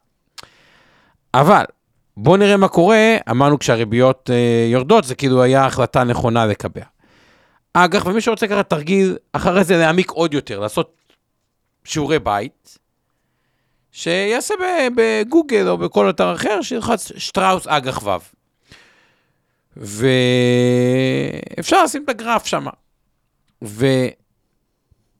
[1.34, 1.64] אבל,
[2.16, 6.82] בואו נראה מה קורה, אמרנו כשהריביות אה, יורדות, זה כאילו היה החלטה נכונה לקבע.
[7.74, 10.95] אג"ח, ומי שרוצה ככה תרגיל, אחרי זה להעמיק עוד יותר, לעשות
[11.86, 12.78] שיעורי בית,
[13.92, 14.54] שיעשה
[14.96, 18.10] בגוגל או בכל אתר אחר, שילחץ שטראוס אג"ח ו'.
[21.56, 22.66] ואפשר לשים את הגרף שם.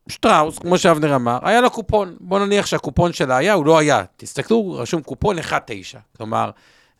[0.08, 2.16] ושטראוס, כמו שאבנר אמר, היה לה קופון.
[2.20, 4.04] בוא נניח שהקופון שלה היה, הוא לא היה.
[4.16, 5.42] תסתכלו, רשום קופון 1.9.
[6.16, 6.50] כלומר,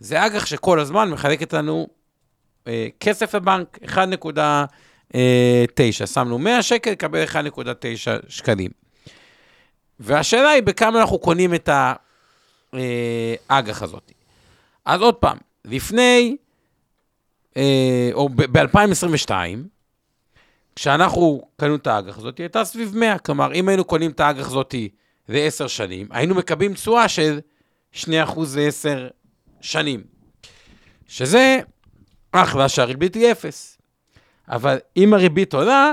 [0.00, 1.86] זה אג"ח שכל הזמן מחלקת לנו
[2.66, 5.16] אה, כסף לבנק, 1.9.
[6.06, 7.36] שמנו 100 שקל, קבל 1.9
[8.28, 8.85] שקלים.
[10.00, 11.68] והשאלה היא בכמה אנחנו קונים את
[13.48, 14.12] האג"ח הזאת.
[14.84, 16.36] אז עוד פעם, לפני,
[17.56, 19.30] אה, או ב-2022,
[20.76, 23.18] כשאנחנו קנו את האג"ח הזאת, הייתה סביב 100.
[23.18, 24.74] כלומר, אם היינו קונים את האג"ח הזאת
[25.28, 27.38] ל-10 שנים, היינו מקבלים תשואה של
[27.94, 29.10] 2% ל-10
[29.60, 30.04] שנים.
[31.08, 31.60] שזה
[32.32, 33.78] אחלה שהריבית היא 0.
[34.48, 35.92] אבל אם הריבית עולה,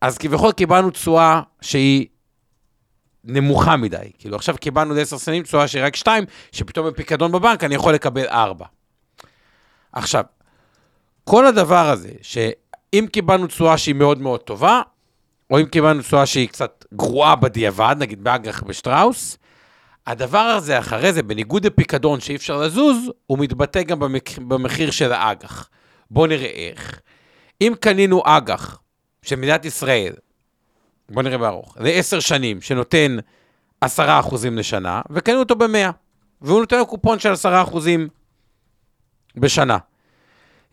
[0.00, 2.06] אז כביכול קיבלנו תשואה שהיא
[3.26, 4.10] נמוכה מדי.
[4.18, 8.26] כאילו, עכשיו קיבלנו ל-10 שנים תשואה שהיא רק 2, שפתאום בפיקדון בבנק אני יכול לקבל
[8.26, 8.66] 4.
[9.92, 10.24] עכשיו,
[11.24, 14.82] כל הדבר הזה, שאם קיבלנו תשואה שהיא מאוד מאוד טובה,
[15.50, 19.38] או אם קיבלנו תשואה שהיא קצת גרועה בדיעבד, נגיד באג"ח בשטראוס,
[20.06, 23.98] הדבר הזה אחרי זה, בניגוד לפיקדון שאי אפשר לזוז, הוא מתבטא גם.
[24.38, 25.68] במחיר של האג"ח.
[26.10, 27.00] בואו נראה איך.
[27.60, 28.78] אם קנינו אג"ח
[29.22, 30.12] של מדינת ישראל,
[31.10, 33.16] בואו נראה בארוך, לעשר שנים, שנותן
[33.80, 35.90] עשרה אחוזים לשנה, וקנינו אותו במאה,
[36.42, 38.08] והוא נותן לו קופון של עשרה אחוזים
[39.36, 39.78] בשנה.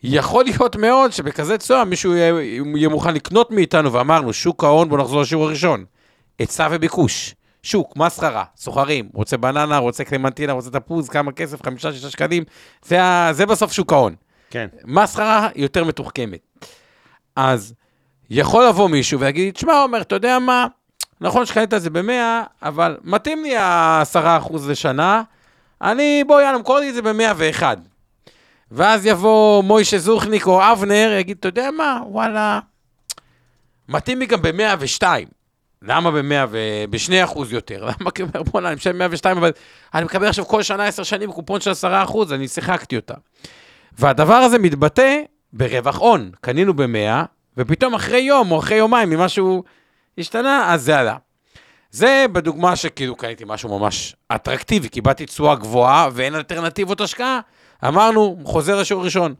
[0.02, 2.42] יכול להיות מאוד שבכזה תשואה מישהו יהיה,
[2.76, 5.84] יהיה מוכן לקנות מאיתנו, ואמרנו, שוק ההון, בואו נחזור לשיעור הראשון.
[6.38, 7.34] היצע וביקוש.
[7.62, 12.44] שוק, מסחרה, סוחרים, רוצה בננה, רוצה קלמנטינה, רוצה תפוז, כמה כסף, חמישה, שישה שקלים,
[12.84, 12.98] זה,
[13.32, 14.14] זה בסוף שוק ההון.
[14.50, 14.68] כן.
[14.84, 16.40] מסחרה יותר מתוחכמת.
[17.36, 17.74] אז
[18.30, 20.66] יכול לבוא מישהו ויגיד, שמע, עומר, אתה יודע מה?
[21.20, 25.22] נכון שקנית את זה ב-100, אבל מתאים לי ה-10% לשנה,
[25.82, 27.62] אני, בוא, יאללה, מקור לי את זה ב-101.
[28.70, 32.00] ואז יבוא מוישה זוכניק או אבנר, יגיד, אתה יודע מה?
[32.06, 32.60] וואלה,
[33.88, 35.02] מתאים לי גם ב-102.
[35.82, 36.58] למה ב-100 ו...
[36.90, 37.84] ב-2% יותר?
[38.00, 39.50] למה כי אומר, בוא'נה, אני משלם 102, אבל
[39.94, 43.14] אני מקבל עכשיו כל שנה 10 שנים קופון של 10%, אני שיחקתי אותה.
[43.98, 45.20] והדבר הזה מתבטא
[45.52, 46.30] ברווח הון.
[46.40, 47.24] קנינו ב-100,
[47.56, 49.64] ופתאום אחרי יום או אחרי יומיים, אם משהו
[50.18, 51.16] השתנה, אז זה עלה.
[51.90, 57.40] זה בדוגמה שכאילו קניתי משהו ממש אטרקטיבי, קיבלתי תשואה גבוהה ואין אלטרנטיבות השקעה.
[57.88, 59.34] אמרנו, חוזר לשיעור ראשון,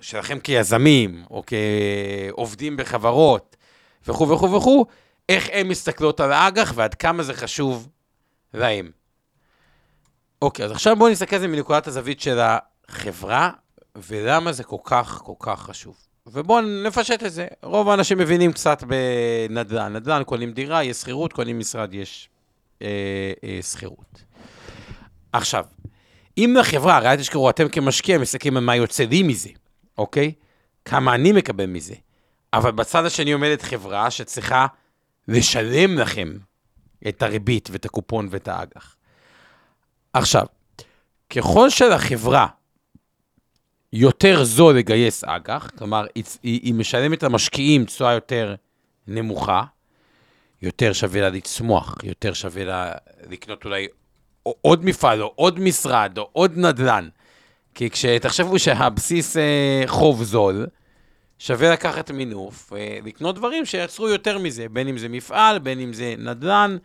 [0.00, 3.56] שלכם כיזמים, או כעובדים בחברות,
[4.06, 4.86] וכו' וכו' וכו',
[5.28, 7.88] איך הן מסתכלות על האג"ח ועד כמה זה חשוב
[8.54, 8.90] להם.
[10.42, 13.50] אוקיי, אז עכשיו בואו נסתכל על זה מנקודת הזווית של החברה,
[13.96, 15.96] ולמה זה כל כך כל כך חשוב.
[16.26, 17.46] ובואו נפשט את זה.
[17.62, 19.96] רוב האנשים מבינים קצת בנדל"ן.
[19.96, 22.28] נדל"ן, קונים דירה, יש שכירות, קונים משרד, יש
[22.82, 22.88] אה,
[23.44, 24.23] אה, שכירות.
[25.34, 25.64] עכשיו,
[26.38, 29.48] אם לחברה, הרי אל תשכחו, אתם כמשקיע מסתכלים על מה יוצא לי מזה,
[29.98, 30.32] אוקיי?
[30.84, 31.94] כמה אני מקבל מזה.
[32.52, 34.66] אבל בצד השני עומדת חברה שצריכה
[35.28, 36.36] לשלם לכם
[37.08, 38.96] את הריבית ואת הקופון ואת האג"ח.
[40.12, 40.46] עכשיו,
[41.30, 42.46] ככל שלחברה
[43.92, 46.06] יותר זול לגייס אג"ח, כלומר,
[46.42, 48.54] היא משלמת למשקיעים תשואה יותר
[49.06, 49.64] נמוכה,
[50.62, 52.92] יותר שווה לה לצמוח, יותר שווה לה
[53.30, 53.86] לקנות אולי
[54.60, 57.08] עוד מפעל, או עוד משרד, או עוד נדל"ן.
[57.74, 60.66] כי כשתחשבו שהבסיס אה, חוב זול,
[61.38, 65.92] שווה לקחת מינוף, אה, לקנות דברים שיצרו יותר מזה, בין אם זה מפעל, בין אם
[65.92, 66.76] זה נדל"ן,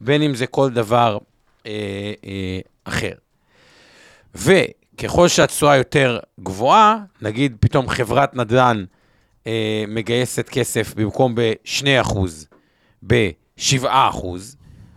[0.00, 1.18] בין אם זה כל דבר
[1.66, 3.12] אה, אה, אחר.
[4.34, 8.84] וככל שהתשואה יותר גבוהה, נגיד פתאום חברת נדל"ן
[9.46, 12.18] אה, מגייסת כסף במקום ב-2%,
[13.06, 13.86] ב-7%,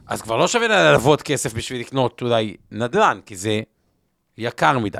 [0.09, 3.61] אז כבר לא שווה ללוות כסף בשביל לקנות אולי נדל"ן, כי זה
[4.37, 4.99] יקר מדי.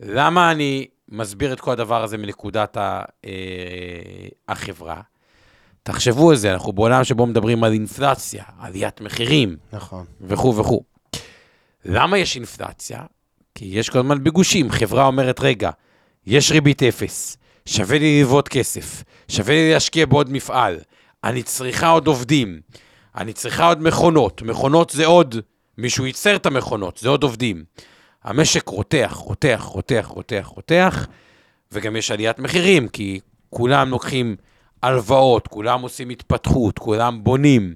[0.00, 3.30] למה אני מסביר את כל הדבר הזה מנקודת ה, אה,
[4.48, 5.00] החברה?
[5.82, 10.04] תחשבו על זה, אנחנו בעולם שבו מדברים על אינפלציה, עליית מחירים, נכון.
[10.20, 10.82] וכו' וכו'.
[11.84, 13.02] למה יש אינפלציה?
[13.54, 14.70] כי יש כל הזמן בגושים.
[14.70, 15.70] חברה אומרת, רגע,
[16.26, 17.36] יש ריבית אפס,
[17.66, 20.78] שווה לי ללוות כסף, שווה לי להשקיע בעוד מפעל,
[21.24, 22.60] אני צריכה עוד עובדים,
[23.16, 24.42] אני צריכה עוד מכונות.
[24.42, 25.36] מכונות זה עוד,
[25.78, 27.64] מישהו ייצר את המכונות, זה עוד עובדים.
[28.24, 31.06] המשק רותח, רותח, רותח, רותח, רותח,
[31.72, 34.36] וגם יש עליית מחירים, כי כולם לוקחים
[34.82, 37.74] הלוואות, כולם עושים התפתחות, כולם בונים,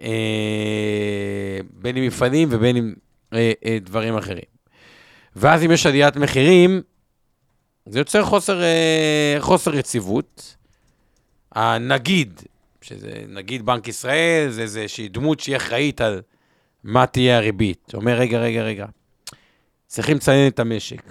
[0.00, 2.94] אה, בין אם מפעלים ובין אם
[3.32, 4.50] אה, אה, דברים אחרים.
[5.36, 6.82] ואז אם יש עליית מחירים,
[7.86, 10.56] זה יוצר חוסר, אה, חוסר יציבות.
[11.52, 12.40] הנגיד,
[12.82, 16.22] שזה נגיד בנק ישראל, זה איזושהי דמות שהיא אחראית על
[16.84, 17.90] מה תהיה הריבית.
[17.94, 18.86] אומר, רגע, רגע, רגע,
[19.86, 21.02] צריכים לציין את המשק.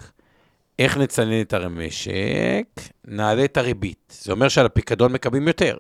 [0.80, 2.82] איך נצנן את המשק?
[3.06, 4.18] נעלה את הריבית.
[4.24, 5.78] זה אומר שעל הפיקדון מקבלים יותר.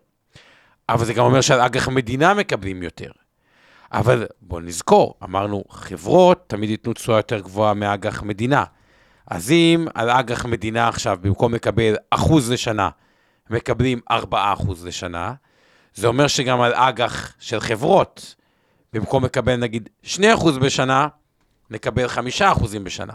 [0.89, 3.12] אבל זה גם אומר שעל אג"ח מדינה מקבלים יותר.
[3.91, 8.63] אבל בואו נזכור, אמרנו, חברות תמיד ייתנו תשואה יותר גבוהה מאג"ח מדינה.
[9.28, 12.89] אז אם על אג"ח מדינה עכשיו, במקום לקבל אחוז לשנה,
[13.49, 15.34] מקבלים 4 אחוז לשנה,
[15.99, 18.35] זה אומר שגם על אג"ח של חברות,
[18.93, 21.07] במקום לקבל נגיד 2 אחוז בשנה,
[21.69, 23.13] נקבל 5 אחוזים בשנה.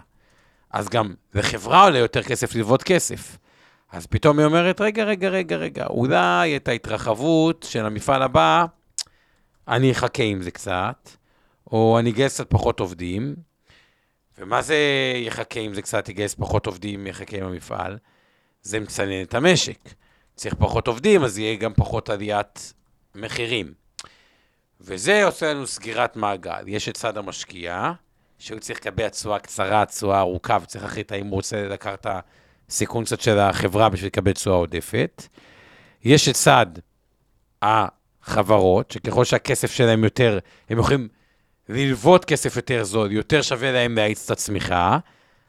[0.70, 3.38] אז גם לחברה עולה יותר כסף ללוות כסף.
[3.92, 8.64] אז פתאום היא אומרת, רגע, רגע, רגע, רגע, אולי את ההתרחבות של המפעל הבא,
[9.68, 11.08] אני אחכה עם זה קצת,
[11.72, 13.34] או אני אגייס קצת פחות עובדים.
[14.38, 14.76] ומה זה
[15.16, 17.98] יחכה עם זה קצת, יגייס פחות עובדים, יחכה עם המפעל?
[18.62, 19.78] זה מצנן את המשק.
[20.34, 22.74] צריך פחות עובדים, אז יהיה גם פחות עליית
[23.14, 23.72] מחירים.
[24.80, 26.62] וזה עושה לנו סגירת מעגל.
[26.66, 27.92] יש את צד המשקיע,
[28.38, 32.06] שהוא צריך לקבל תשואה קצרה, תשואה ארוכה, וצריך להחליט האם הוא רוצה לקחת את
[32.68, 35.22] הסיכון קצת של החברה בשביל לקבל תשואה עודפת.
[36.04, 36.66] יש את צד
[37.62, 40.38] החברות, שככל שהכסף שלהם יותר,
[40.70, 41.08] הם יכולים
[41.68, 44.98] ללוות כסף יותר זול, יותר שווה להם להאיץ את הצמיחה,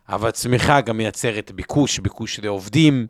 [0.10, 3.08] אבל צמיחה גם מייצרת ביקוש, ביקוש לעובדים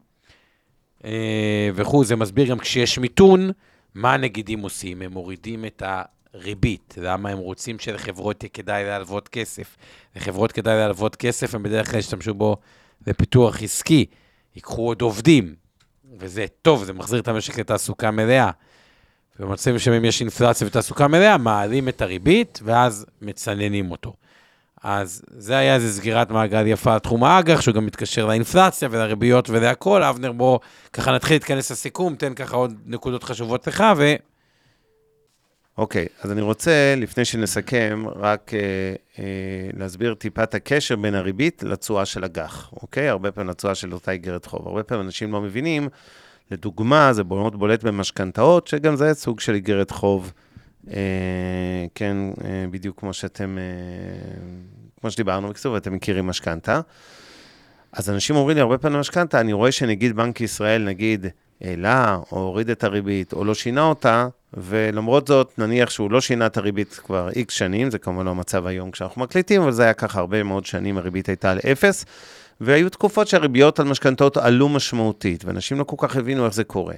[1.75, 2.03] וכו'.
[2.03, 3.51] זה מסביר גם כשיש מיתון,
[3.95, 5.01] מה הנגידים עושים?
[5.01, 5.83] הם מורידים את
[6.33, 6.95] הריבית.
[7.01, 9.77] למה הם רוצים שלחברות יהיה כדאי להלוות כסף?
[10.15, 12.57] לחברות כדאי להלוות כסף, הם בדרך כלל ישתמשו בו
[13.07, 14.05] לפיתוח עסקי.
[14.55, 15.55] ייקחו עוד עובדים,
[16.19, 18.51] וזה טוב, זה מחזיר את המשק לתעסוקה מלאה.
[19.39, 24.13] במצבים שבהם יש אינפלציה ותעסוקה מלאה, מעלים את הריבית, ואז מצננים אותו.
[24.87, 29.49] אז זה היה איזה סגירת מעגל יפה על תחום האג"ח, שהוא גם מתקשר לאינפלציה ולריביות
[29.49, 30.03] ולהכול.
[30.03, 30.59] אבנר, בוא
[30.93, 34.13] ככה נתחיל להתכנס לסיכום, תן ככה עוד נקודות חשובות לך, ו...
[35.77, 38.59] אוקיי, אז אני רוצה, לפני שנסכם, רק אה,
[39.19, 43.09] אה, להסביר טיפה את הקשר בין הריבית לתשואה של אג"ח, אוקיי?
[43.09, 44.67] הרבה פעמים לתשואה של אותה איגרת חוב.
[44.67, 45.89] הרבה פעמים אנשים לא מבינים,
[46.51, 50.33] לדוגמה, זה מאוד בולט במשכנתאות, שגם זה סוג של איגרת חוב,
[51.95, 53.63] כן, אה, בדיוק כמו שאתם, אה,
[55.01, 56.81] כמו שדיברנו בקיצור, ואתם מכירים משכנתה.
[57.93, 61.25] אז אנשים אומרים לי הרבה פעמים משכנתה, אני רואה שנגיד בנק ישראל, נגיד,
[61.61, 66.45] העלה או הוריד את הריבית או לא שינה אותה, ולמרות זאת, נניח שהוא לא שינה
[66.45, 69.93] את הריבית כבר איקס שנים, זה כמובן לא המצב היום כשאנחנו מקליטים, אבל זה היה
[69.93, 72.05] ככה הרבה מאוד שנים, הריבית הייתה על אפס,
[72.61, 76.95] והיו תקופות שהריביות על משכנתאות עלו משמעותית, ואנשים לא כל כך הבינו איך זה קורה.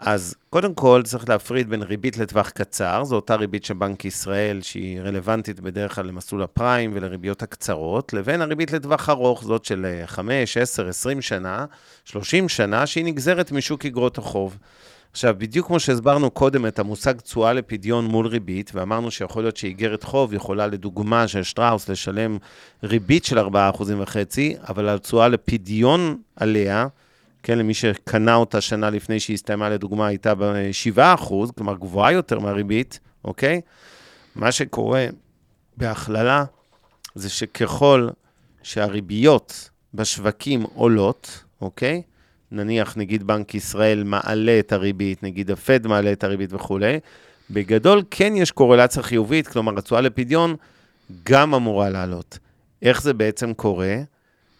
[0.00, 4.62] אז קודם כל צריך להפריד בין ריבית לטווח קצר, זו אותה ריבית של בנק ישראל,
[4.62, 10.56] שהיא רלוונטית בדרך כלל למסלול הפריים ולריביות הקצרות, לבין הריבית לטווח ארוך, זאת של 5,
[10.56, 11.64] 10, 20 שנה,
[12.04, 14.58] 30 שנה, שהיא נגזרת משוק אגרות החוב.
[15.12, 20.02] עכשיו, בדיוק כמו שהסברנו קודם את המושג תשואה לפדיון מול ריבית, ואמרנו שיכול להיות שאיגרת
[20.02, 22.38] חוב יכולה, לדוגמה של שטראוס, לשלם
[22.84, 23.52] ריבית של 4.5%,
[24.68, 26.86] אבל התשואה לפדיון עליה,
[27.42, 33.00] כן, למי שקנה אותה שנה לפני שהיא הסתיימה, לדוגמה, הייתה ב-7%, כלומר גבוהה יותר מהריבית,
[33.24, 33.60] אוקיי?
[34.36, 35.06] מה שקורה
[35.76, 36.44] בהכללה
[37.14, 38.08] זה שככל
[38.62, 42.02] שהריביות בשווקים עולות, אוקיי?
[42.52, 47.00] נניח נגיד בנק ישראל מעלה את הריבית, נגיד הפד מעלה את הריבית וכולי,
[47.50, 50.56] בגדול כן יש קורלציה חיובית, כלומר התשואה לפדיון
[51.22, 52.38] גם אמורה לעלות.
[52.82, 53.96] איך זה בעצם קורה?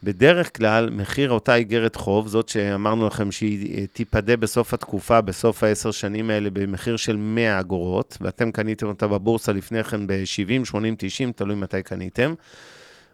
[0.03, 5.90] בדרך כלל, מחיר אותה איגרת חוב, זאת שאמרנו לכם שהיא תיפדה בסוף התקופה, בסוף העשר
[5.90, 11.32] שנים האלה, במחיר של 100 אגורות, ואתם קניתם אותה בבורסה לפני כן ב-70, 80, 90,
[11.32, 12.34] תלוי מתי קניתם,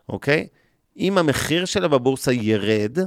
[0.08, 0.46] אוקיי?
[0.98, 2.98] אם המחיר שלה בבורסה ירד,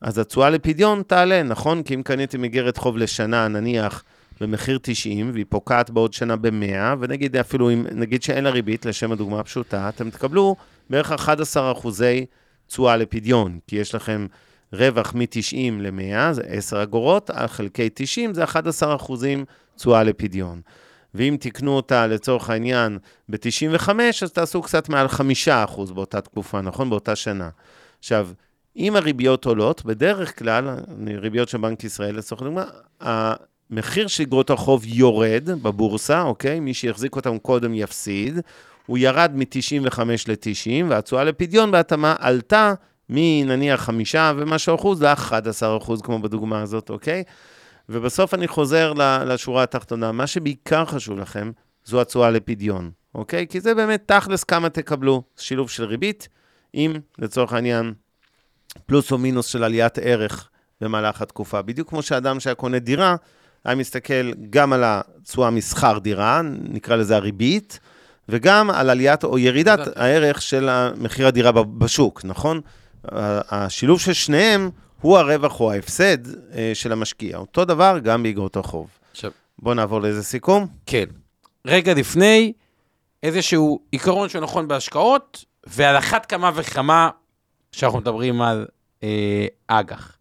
[0.00, 1.82] אז התשואה לפדיון תעלה, נכון?
[1.82, 4.04] כי אם קניתם איגרת חוב לשנה, נניח,
[4.40, 9.12] במחיר 90, והיא פוקעת בעוד שנה ב-100, ונגיד אפילו אם, נגיד שאין לה ריבית, לשם
[9.12, 10.56] הדוגמה הפשוטה, אתם תקבלו
[10.90, 12.26] בערך 11 אחוזי
[12.66, 14.26] תשואה לפדיון, כי יש לכם
[14.72, 19.44] רווח מ-90 ל-100, זה 10 אגורות, חלקי 90 זה 11 אחוזים
[19.76, 20.60] תשואה לפדיון.
[21.14, 22.98] ואם תקנו אותה לצורך העניין
[23.28, 23.88] ב-95,
[24.22, 26.90] אז תעשו קצת מעל 5 אחוז באותה תקופה, נכון?
[26.90, 27.48] באותה שנה.
[27.98, 28.28] עכשיו,
[28.76, 30.68] אם הריביות עולות, בדרך כלל,
[31.16, 32.64] ריביות של בנק ישראל, לצורך הדוגמה,
[33.00, 36.60] המחיר של אגרות החוב יורד בבורסה, אוקיי?
[36.60, 38.40] מי שיחזיק אותם קודם יפסיד.
[38.86, 42.74] הוא ירד מ-95 ל-90, והתשואה לפדיון בהתאמה עלתה
[43.08, 47.22] מנניח 5 ומשהו אחוז ל-11 אחוז, כמו בדוגמה הזאת, אוקיי?
[47.88, 48.92] ובסוף אני חוזר
[49.26, 50.12] לשורה התחתונה.
[50.12, 51.50] מה שבעיקר חשוב לכם,
[51.84, 53.46] זו התשואה לפדיון, אוקיי?
[53.46, 56.28] כי זה באמת תכלס כמה תקבלו, שילוב של ריבית,
[56.72, 57.92] עם, לצורך העניין,
[58.86, 60.48] פלוס או מינוס של עליית ערך
[60.80, 61.62] במהלך התקופה.
[61.62, 63.16] בדיוק כמו שאדם שהיה קונה דירה,
[63.64, 67.80] היה מסתכל גם על התשואה משכר דירה, נקרא לזה הריבית,
[68.28, 72.60] וגם על עליית או ירידת הערך של מחיר הדירה בשוק, נכון?
[73.50, 74.70] השילוב של שניהם
[75.00, 76.18] הוא הרווח או ההפסד
[76.54, 77.36] אה, של המשקיע.
[77.36, 78.88] אותו דבר גם באגרות החוב.
[79.12, 79.30] עכשיו...
[79.58, 80.66] בואו נעבור לאיזה סיכום.
[80.86, 81.04] כן.
[81.66, 82.52] רגע לפני,
[83.22, 87.10] איזשהו עיקרון שנכון בהשקעות, ועל אחת כמה וכמה
[87.72, 88.66] שאנחנו מדברים על
[89.02, 90.16] אה, אג"ח.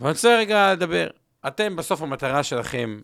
[0.00, 1.06] ואני רוצה רגע לדבר.
[1.46, 3.00] אתם, בסוף המטרה שלכם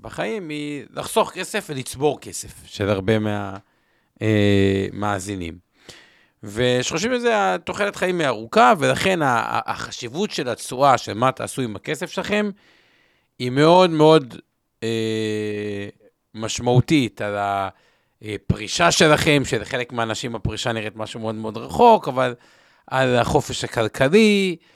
[0.00, 3.12] בחיים היא לחסוך כסף ולצבור כסף, של הרבה
[4.20, 5.54] מהמאזינים.
[5.54, 5.58] אה,
[6.42, 12.10] ושחושבים שזה, התוחלת חיים היא ארוכה, ולכן החשיבות של התשואה, של מה תעשו עם הכסף
[12.10, 12.50] שלכם,
[13.38, 14.34] היא מאוד מאוד
[14.82, 15.88] אה,
[16.34, 17.36] משמעותית על
[18.22, 22.34] הפרישה שלכם, שלחלק מהאנשים הפרישה נראית משהו מאוד מאוד רחוק, אבל
[22.86, 24.66] על החופש הכלכלי, אה,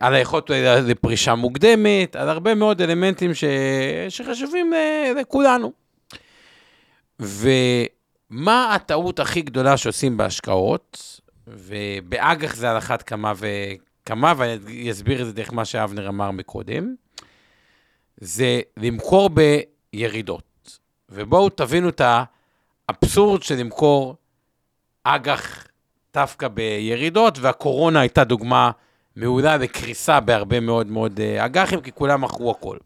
[0.00, 0.50] על היכולת
[0.86, 3.44] לפרישה מוקדמת, על הרבה מאוד אלמנטים ש...
[4.08, 4.72] שחשובים
[5.20, 5.72] לכולנו.
[7.20, 15.26] ומה הטעות הכי גדולה שעושים בהשקעות, ובאג"ח זה על אחת כמה וכמה, ואני אסביר את
[15.26, 16.94] זה דרך מה שאבנר אמר מקודם,
[18.16, 19.30] זה למכור
[19.92, 20.78] בירידות.
[21.08, 22.00] ובואו תבינו את
[22.88, 24.16] האבסורד של למכור
[25.04, 25.66] אג"ח
[26.14, 28.70] דווקא בירידות, והקורונה הייתה דוגמה
[29.16, 32.76] מעולה לקריסה בהרבה מאוד מאוד אה, אג"חים, כי כולם מכרו הכל.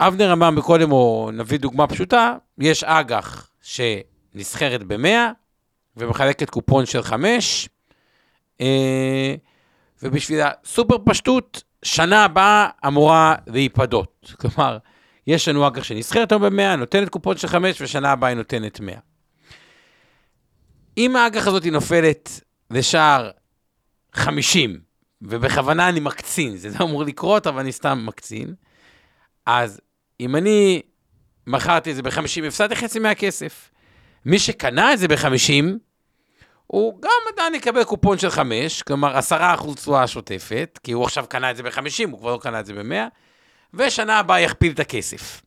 [0.00, 5.08] אבנר אמר מקודם, או נביא דוגמה פשוטה, יש אג"ח שנסחרת ב-100
[5.96, 7.68] ומחלקת קופון של 5,
[8.60, 9.34] אה,
[10.02, 14.32] ובשביל הסופר פשטות, שנה הבאה אמורה להיפדות.
[14.40, 14.78] כלומר,
[15.26, 18.94] יש לנו אג"ח שנסחרת היום ב-100, נותנת קופון של 5, ושנה הבאה היא נותנת 100.
[20.98, 22.40] אם האג"ח הזאת נופלת
[22.70, 23.30] לשער
[24.16, 24.80] 50,
[25.22, 28.54] ובכוונה אני מקצין, זה לא אמור לקרות, אבל אני סתם מקצין,
[29.46, 29.80] אז
[30.20, 30.82] אם אני
[31.46, 33.70] מכרתי את זה ב-50, הפסדתי חצי מהכסף.
[34.24, 35.64] מי שקנה את זה ב-50,
[36.66, 41.50] הוא גם עדיין יקבל קופון של 5, כלומר 10% תשואה שוטפת, כי הוא עכשיו קנה
[41.50, 42.94] את זה ב-50, הוא כבר לא קנה את זה ב-100,
[43.74, 45.42] ושנה הבאה יכפיל את הכסף.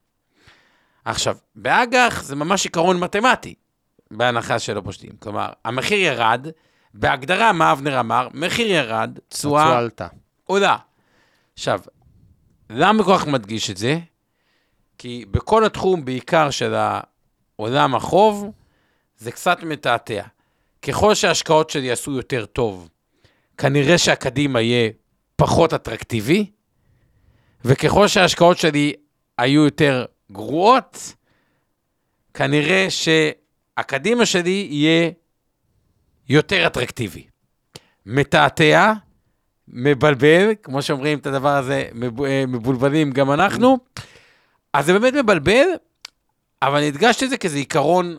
[1.05, 3.53] עכשיו, באג"ח זה ממש עיקרון מתמטי,
[4.11, 5.11] בהנחה שלא פושטים.
[5.19, 6.47] כלומר, המחיר ירד,
[6.93, 10.07] בהגדרה, מה אבנר אמר, מחיר ירד, תשואה עלתה.
[10.45, 10.77] עולה.
[11.53, 11.79] עכשיו,
[12.69, 13.99] למה כל כך מדגיש את זה?
[14.97, 16.75] כי בכל התחום, בעיקר של
[17.55, 18.51] עולם החוב,
[19.17, 20.23] זה קצת מתעתע.
[20.81, 22.89] ככל שההשקעות שלי יעשו יותר טוב,
[23.57, 24.89] כנראה שהקדימה יהיה
[25.35, 26.51] פחות אטרקטיבי,
[27.65, 28.93] וככל שההשקעות שלי
[29.37, 31.13] היו יותר גרועות,
[32.33, 35.11] כנראה שהקדימה שלי יהיה
[36.29, 37.23] יותר אטרקטיבי.
[38.05, 38.93] מתעתע,
[39.67, 41.89] מבלבל, כמו שאומרים את הדבר הזה,
[42.25, 43.77] אה, מבולבלים גם אנחנו.
[44.73, 45.67] אז זה באמת מבלבל,
[46.61, 48.17] אבל אני הדגשתי את זה כי זה עיקרון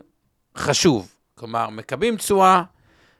[0.57, 1.15] חשוב.
[1.35, 2.63] כלומר, מקבלים תשואה,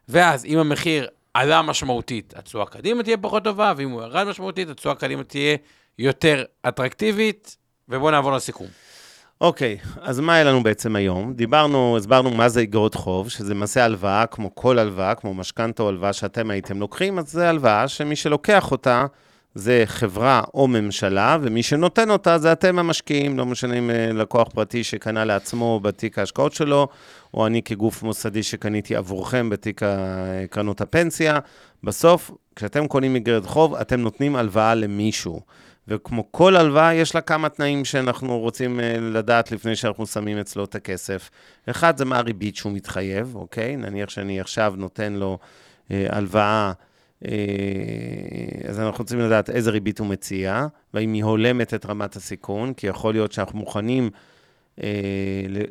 [0.09, 4.95] ואז אם המחיר עלה משמעותית, התשואה קדימה תהיה פחות טובה, ואם הוא ירד משמעותית, התשואה
[4.95, 5.57] קדימה תהיה
[5.99, 7.57] יותר אטרקטיבית.
[7.89, 8.67] ובואו נעבור לסיכום.
[9.41, 11.33] אוקיי, אז מה היה לנו בעצם היום?
[11.33, 15.89] דיברנו, הסברנו מה זה אגרות חוב, שזה למעשה הלוואה, כמו כל הלוואה, כמו משכנתה או
[15.89, 19.05] הלוואה שאתם הייתם לוקחים, אז זה הלוואה שמי שלוקח אותה
[19.55, 24.47] זה חברה או ממשלה, ומי שנותן אותה זה אתם המשקיעים, לא משנה אם אה, לקוח
[24.53, 26.87] פרטי שקנה לעצמו בתיק ההשקעות שלו,
[27.33, 29.87] או אני כגוף מוסדי שקניתי עבורכם בתיק ה-
[30.49, 31.39] קרנות הפנסיה.
[31.83, 35.41] בסוף, כשאתם קונים אגרת חוב, אתם נותנים הלוואה למישהו.
[35.87, 40.63] וכמו כל הלוואה, יש לה כמה תנאים שאנחנו רוצים אה, לדעת לפני שאנחנו שמים אצלו
[40.63, 41.29] את הכסף.
[41.69, 43.75] אחד, זה מה הריבית שהוא מתחייב, אוקיי?
[43.75, 45.39] נניח שאני עכשיו נותן לו
[45.91, 46.71] אה, הלוואה,
[47.25, 47.31] אה,
[48.69, 52.87] אז אנחנו רוצים לדעת איזה ריבית הוא מציע, והאם היא הולמת את רמת הסיכון, כי
[52.87, 54.09] יכול להיות שאנחנו מוכנים
[54.83, 54.89] אה,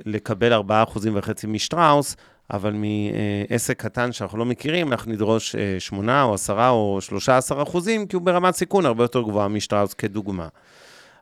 [0.04, 2.16] לקבל 4.5% משטראוס,
[2.52, 8.06] אבל מעסק קטן שאנחנו לא מכירים, אנחנו נדרוש אה, 8 או 10 או 13 אחוזים,
[8.06, 10.48] כי הוא ברמת סיכון הרבה יותר גבוהה משטראוס כדוגמה.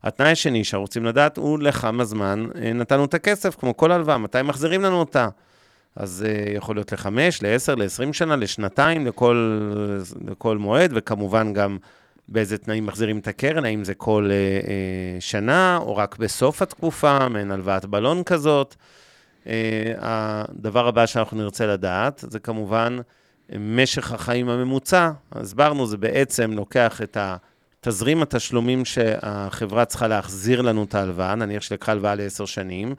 [0.02, 4.18] התנאי השני שאנחנו רוצים לדעת הוא לכמה זמן אה, נתנו את הכסף, כמו כל הלוואה,
[4.18, 5.28] מתי מחזירים לנו אותה.
[5.96, 9.60] אז uh, יכול להיות לחמש, לעשר, לעשרים שנה, לשנתיים, לכל,
[10.30, 11.78] לכל מועד, וכמובן גם
[12.28, 14.68] באיזה תנאים מחזירים את הקרן, האם זה כל uh, uh,
[15.20, 18.74] שנה, או רק בסוף התקופה, מעין הלוואת בלון כזאת.
[19.48, 19.50] Uh,
[19.98, 22.96] הדבר הבא שאנחנו נרצה לדעת, זה כמובן
[23.58, 25.10] משך החיים הממוצע.
[25.32, 27.16] הסברנו, זה בעצם לוקח את
[27.80, 32.94] תזרים התשלומים שהחברה צריכה להחזיר לנו את ההלוואה, נניח שלקחה הלוואה לעשר שנים,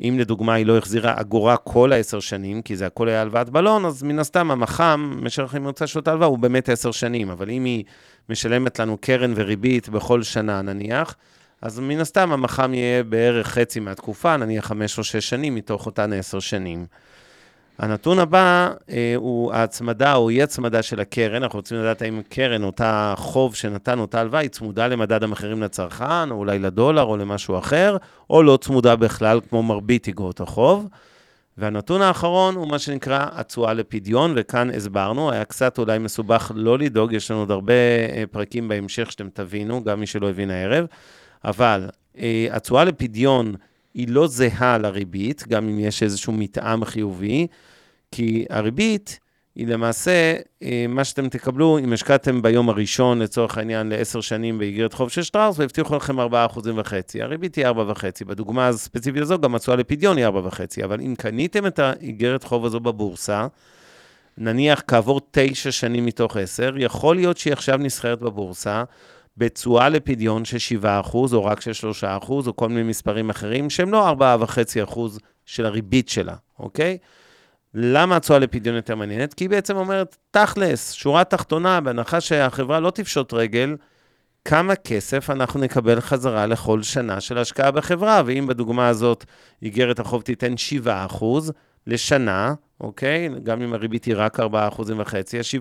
[0.00, 3.84] אם לדוגמה היא לא החזירה אגורה כל העשר שנים, כי זה הכל היה הלוואת בלון,
[3.84, 7.30] אז מן הסתם המח"מ, משך הממוצע של אותה הלוואה, הוא באמת עשר שנים.
[7.30, 7.84] אבל אם היא
[8.28, 11.14] משלמת לנו קרן וריבית בכל שנה נניח,
[11.62, 16.12] אז מן הסתם המח"מ יהיה בערך חצי מהתקופה, נניח חמש או שש שנים מתוך אותן
[16.12, 16.86] עשר שנים.
[17.78, 21.42] הנתון הבא אה, הוא ההצמדה או אי-הצמדה של הקרן.
[21.42, 26.30] אנחנו רוצים לדעת האם קרן, אותה חוב שנתן, אותה הלוואה, היא צמודה למדד המחירים לצרכן,
[26.30, 27.96] או אולי לדולר או למשהו אחר,
[28.30, 30.88] או לא צמודה בכלל, כמו מרבית אגרות החוב.
[31.58, 37.12] והנתון האחרון הוא מה שנקרא התשואה לפדיון, וכאן הסברנו, היה קצת אולי מסובך לא לדאוג,
[37.12, 40.86] יש לנו עוד הרבה אה, פרקים בהמשך שאתם תבינו, גם מי שלא הבין הערב,
[41.44, 41.88] אבל
[42.18, 43.54] אה, התשואה לפדיון
[43.94, 47.46] היא לא זהה לריבית, גם אם יש איזשהו מתאם חיובי,
[48.12, 49.18] כי הריבית
[49.54, 54.92] היא למעשה אה, מה שאתם תקבלו אם השקעתם ביום הראשון, לצורך העניין, לעשר שנים באיגרת
[54.92, 56.24] חוב של שטראוס, והבטיחו לכם 4.5%.
[57.20, 58.24] הריבית היא 4.5.
[58.26, 60.84] בדוגמה הספציפית הזו, גם התשואה לפדיון היא 4.5.
[60.84, 63.46] אבל אם קניתם את האיגרת חוב הזו בבורסה,
[64.38, 68.84] נניח כעבור תשע שנים מתוך עשר, יכול להיות שהיא עכשיו נסחרת בבורסה,
[69.36, 74.10] בתשואה לפדיון של 7% או רק של 3% או כל מיני מספרים אחרים, שהם לא
[74.10, 74.98] 4.5%
[75.46, 76.98] של הריבית שלה, אוקיי?
[77.74, 79.34] למה התשואה לפדיון יותר מעניינת?
[79.34, 83.76] כי היא בעצם אומרת, תכלס, שורה תחתונה, בהנחה שהחברה לא תפשוט רגל,
[84.44, 89.24] כמה כסף אנחנו נקבל חזרה לכל שנה של השקעה בחברה, ואם בדוגמה הזאת
[89.62, 90.54] איגרת החוב תיתן
[90.86, 91.24] 7%
[91.86, 93.28] לשנה, אוקיי?
[93.42, 94.44] גם אם הריבית היא רק 4.5%,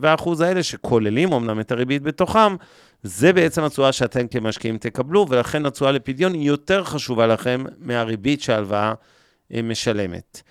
[0.03, 2.55] ה-7% האלה שכוללים אומנם את הריבית בתוכם,
[3.03, 8.93] זה בעצם התשואה שאתם כמשקיעים תקבלו, ולכן התשואה לפדיון היא יותר חשובה לכם מהריבית שההלוואה
[9.53, 10.41] אה, משלמת.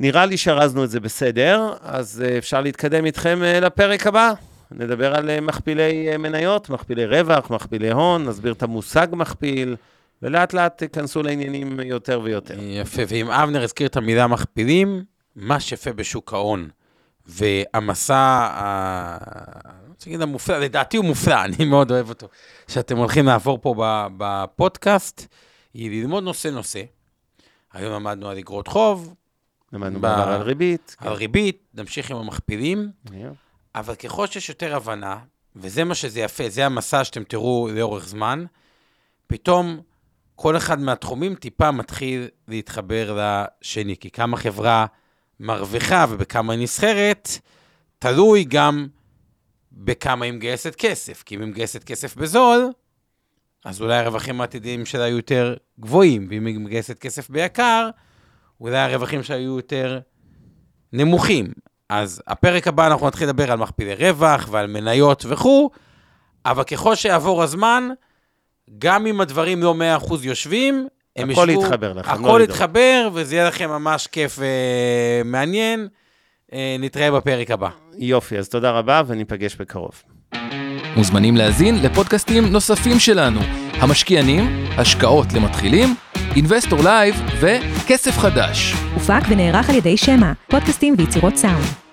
[0.00, 4.32] נראה לי שארזנו את זה בסדר, אז אה, אפשר להתקדם איתכם אה, לפרק הבא.
[4.72, 9.76] נדבר על מכפילי מניות, מכפילי רווח, מכפילי הון, נסביר את המושג מכפיל,
[10.22, 12.54] ולאט לאט תיכנסו לעניינים יותר ויותר.
[12.60, 15.04] יפה, ואם אבנר הזכיר את המילה מכפילים,
[15.36, 16.68] מה שיפה בשוק ההון,
[17.26, 19.18] והמסע, ה-
[19.80, 22.28] אני רוצה להגיד המופלא, לדעתי הוא מופלא, אני מאוד אוהב אותו,
[22.68, 23.74] שאתם הולכים לעבור פה
[24.16, 25.26] בפודקאסט,
[25.74, 26.82] היא ללמוד נושא-נושא.
[27.72, 29.14] היום למדנו על אגרות חוב,
[29.72, 30.96] למדנו ב- על ריבית.
[30.98, 33.30] על ריבית, נמשיך עם המכפילים, כן.
[33.74, 35.18] אבל ככל שיש יותר הבנה,
[35.56, 38.44] וזה מה שזה יפה, זה המסע שאתם תראו לאורך זמן,
[39.26, 39.80] פתאום
[40.36, 44.86] כל אחד מהתחומים טיפה מתחיל להתחבר לשני, כי כמה חברה
[45.40, 47.28] מרוויחה ובכמה היא נסחרת,
[47.98, 48.86] תלוי גם
[49.72, 52.72] בכמה היא מגייסת כסף, כי אם היא מגייסת כסף בזול,
[53.64, 57.90] אז אולי הרווחים העתידיים שלה יהיו יותר גבוהים, ואם היא מגייסת כסף ביקר,
[58.60, 60.00] אולי הרווחים שלה יהיו יותר
[60.92, 61.52] נמוכים.
[61.88, 65.70] אז הפרק הבא אנחנו נתחיל לדבר על מכפילי רווח ועל מניות וכו',
[66.44, 67.88] אבל ככל שיעבור הזמן,
[68.78, 71.64] גם אם הדברים לא 100% יושבים, הם הכל ישבו...
[71.64, 72.40] יתחבר לכם, לא הכל לדאוג.
[72.40, 74.38] יתחבר, וזה יהיה לכם ממש כיף
[75.22, 75.88] ומעניין.
[76.52, 77.68] אה, נתראה בפרק הבא.
[77.98, 80.02] יופי, אז תודה רבה, וניפגש בקרוב.
[80.96, 83.40] מוזמנים להאזין לפודקאסטים נוספים שלנו,
[83.72, 85.94] המשקיענים, השקעות למתחילים,
[86.36, 88.74] Investor Live וכסף חדש.
[88.94, 91.89] הופק ונערך על ידי שמע, פודקאסטים ויצירות סאונד.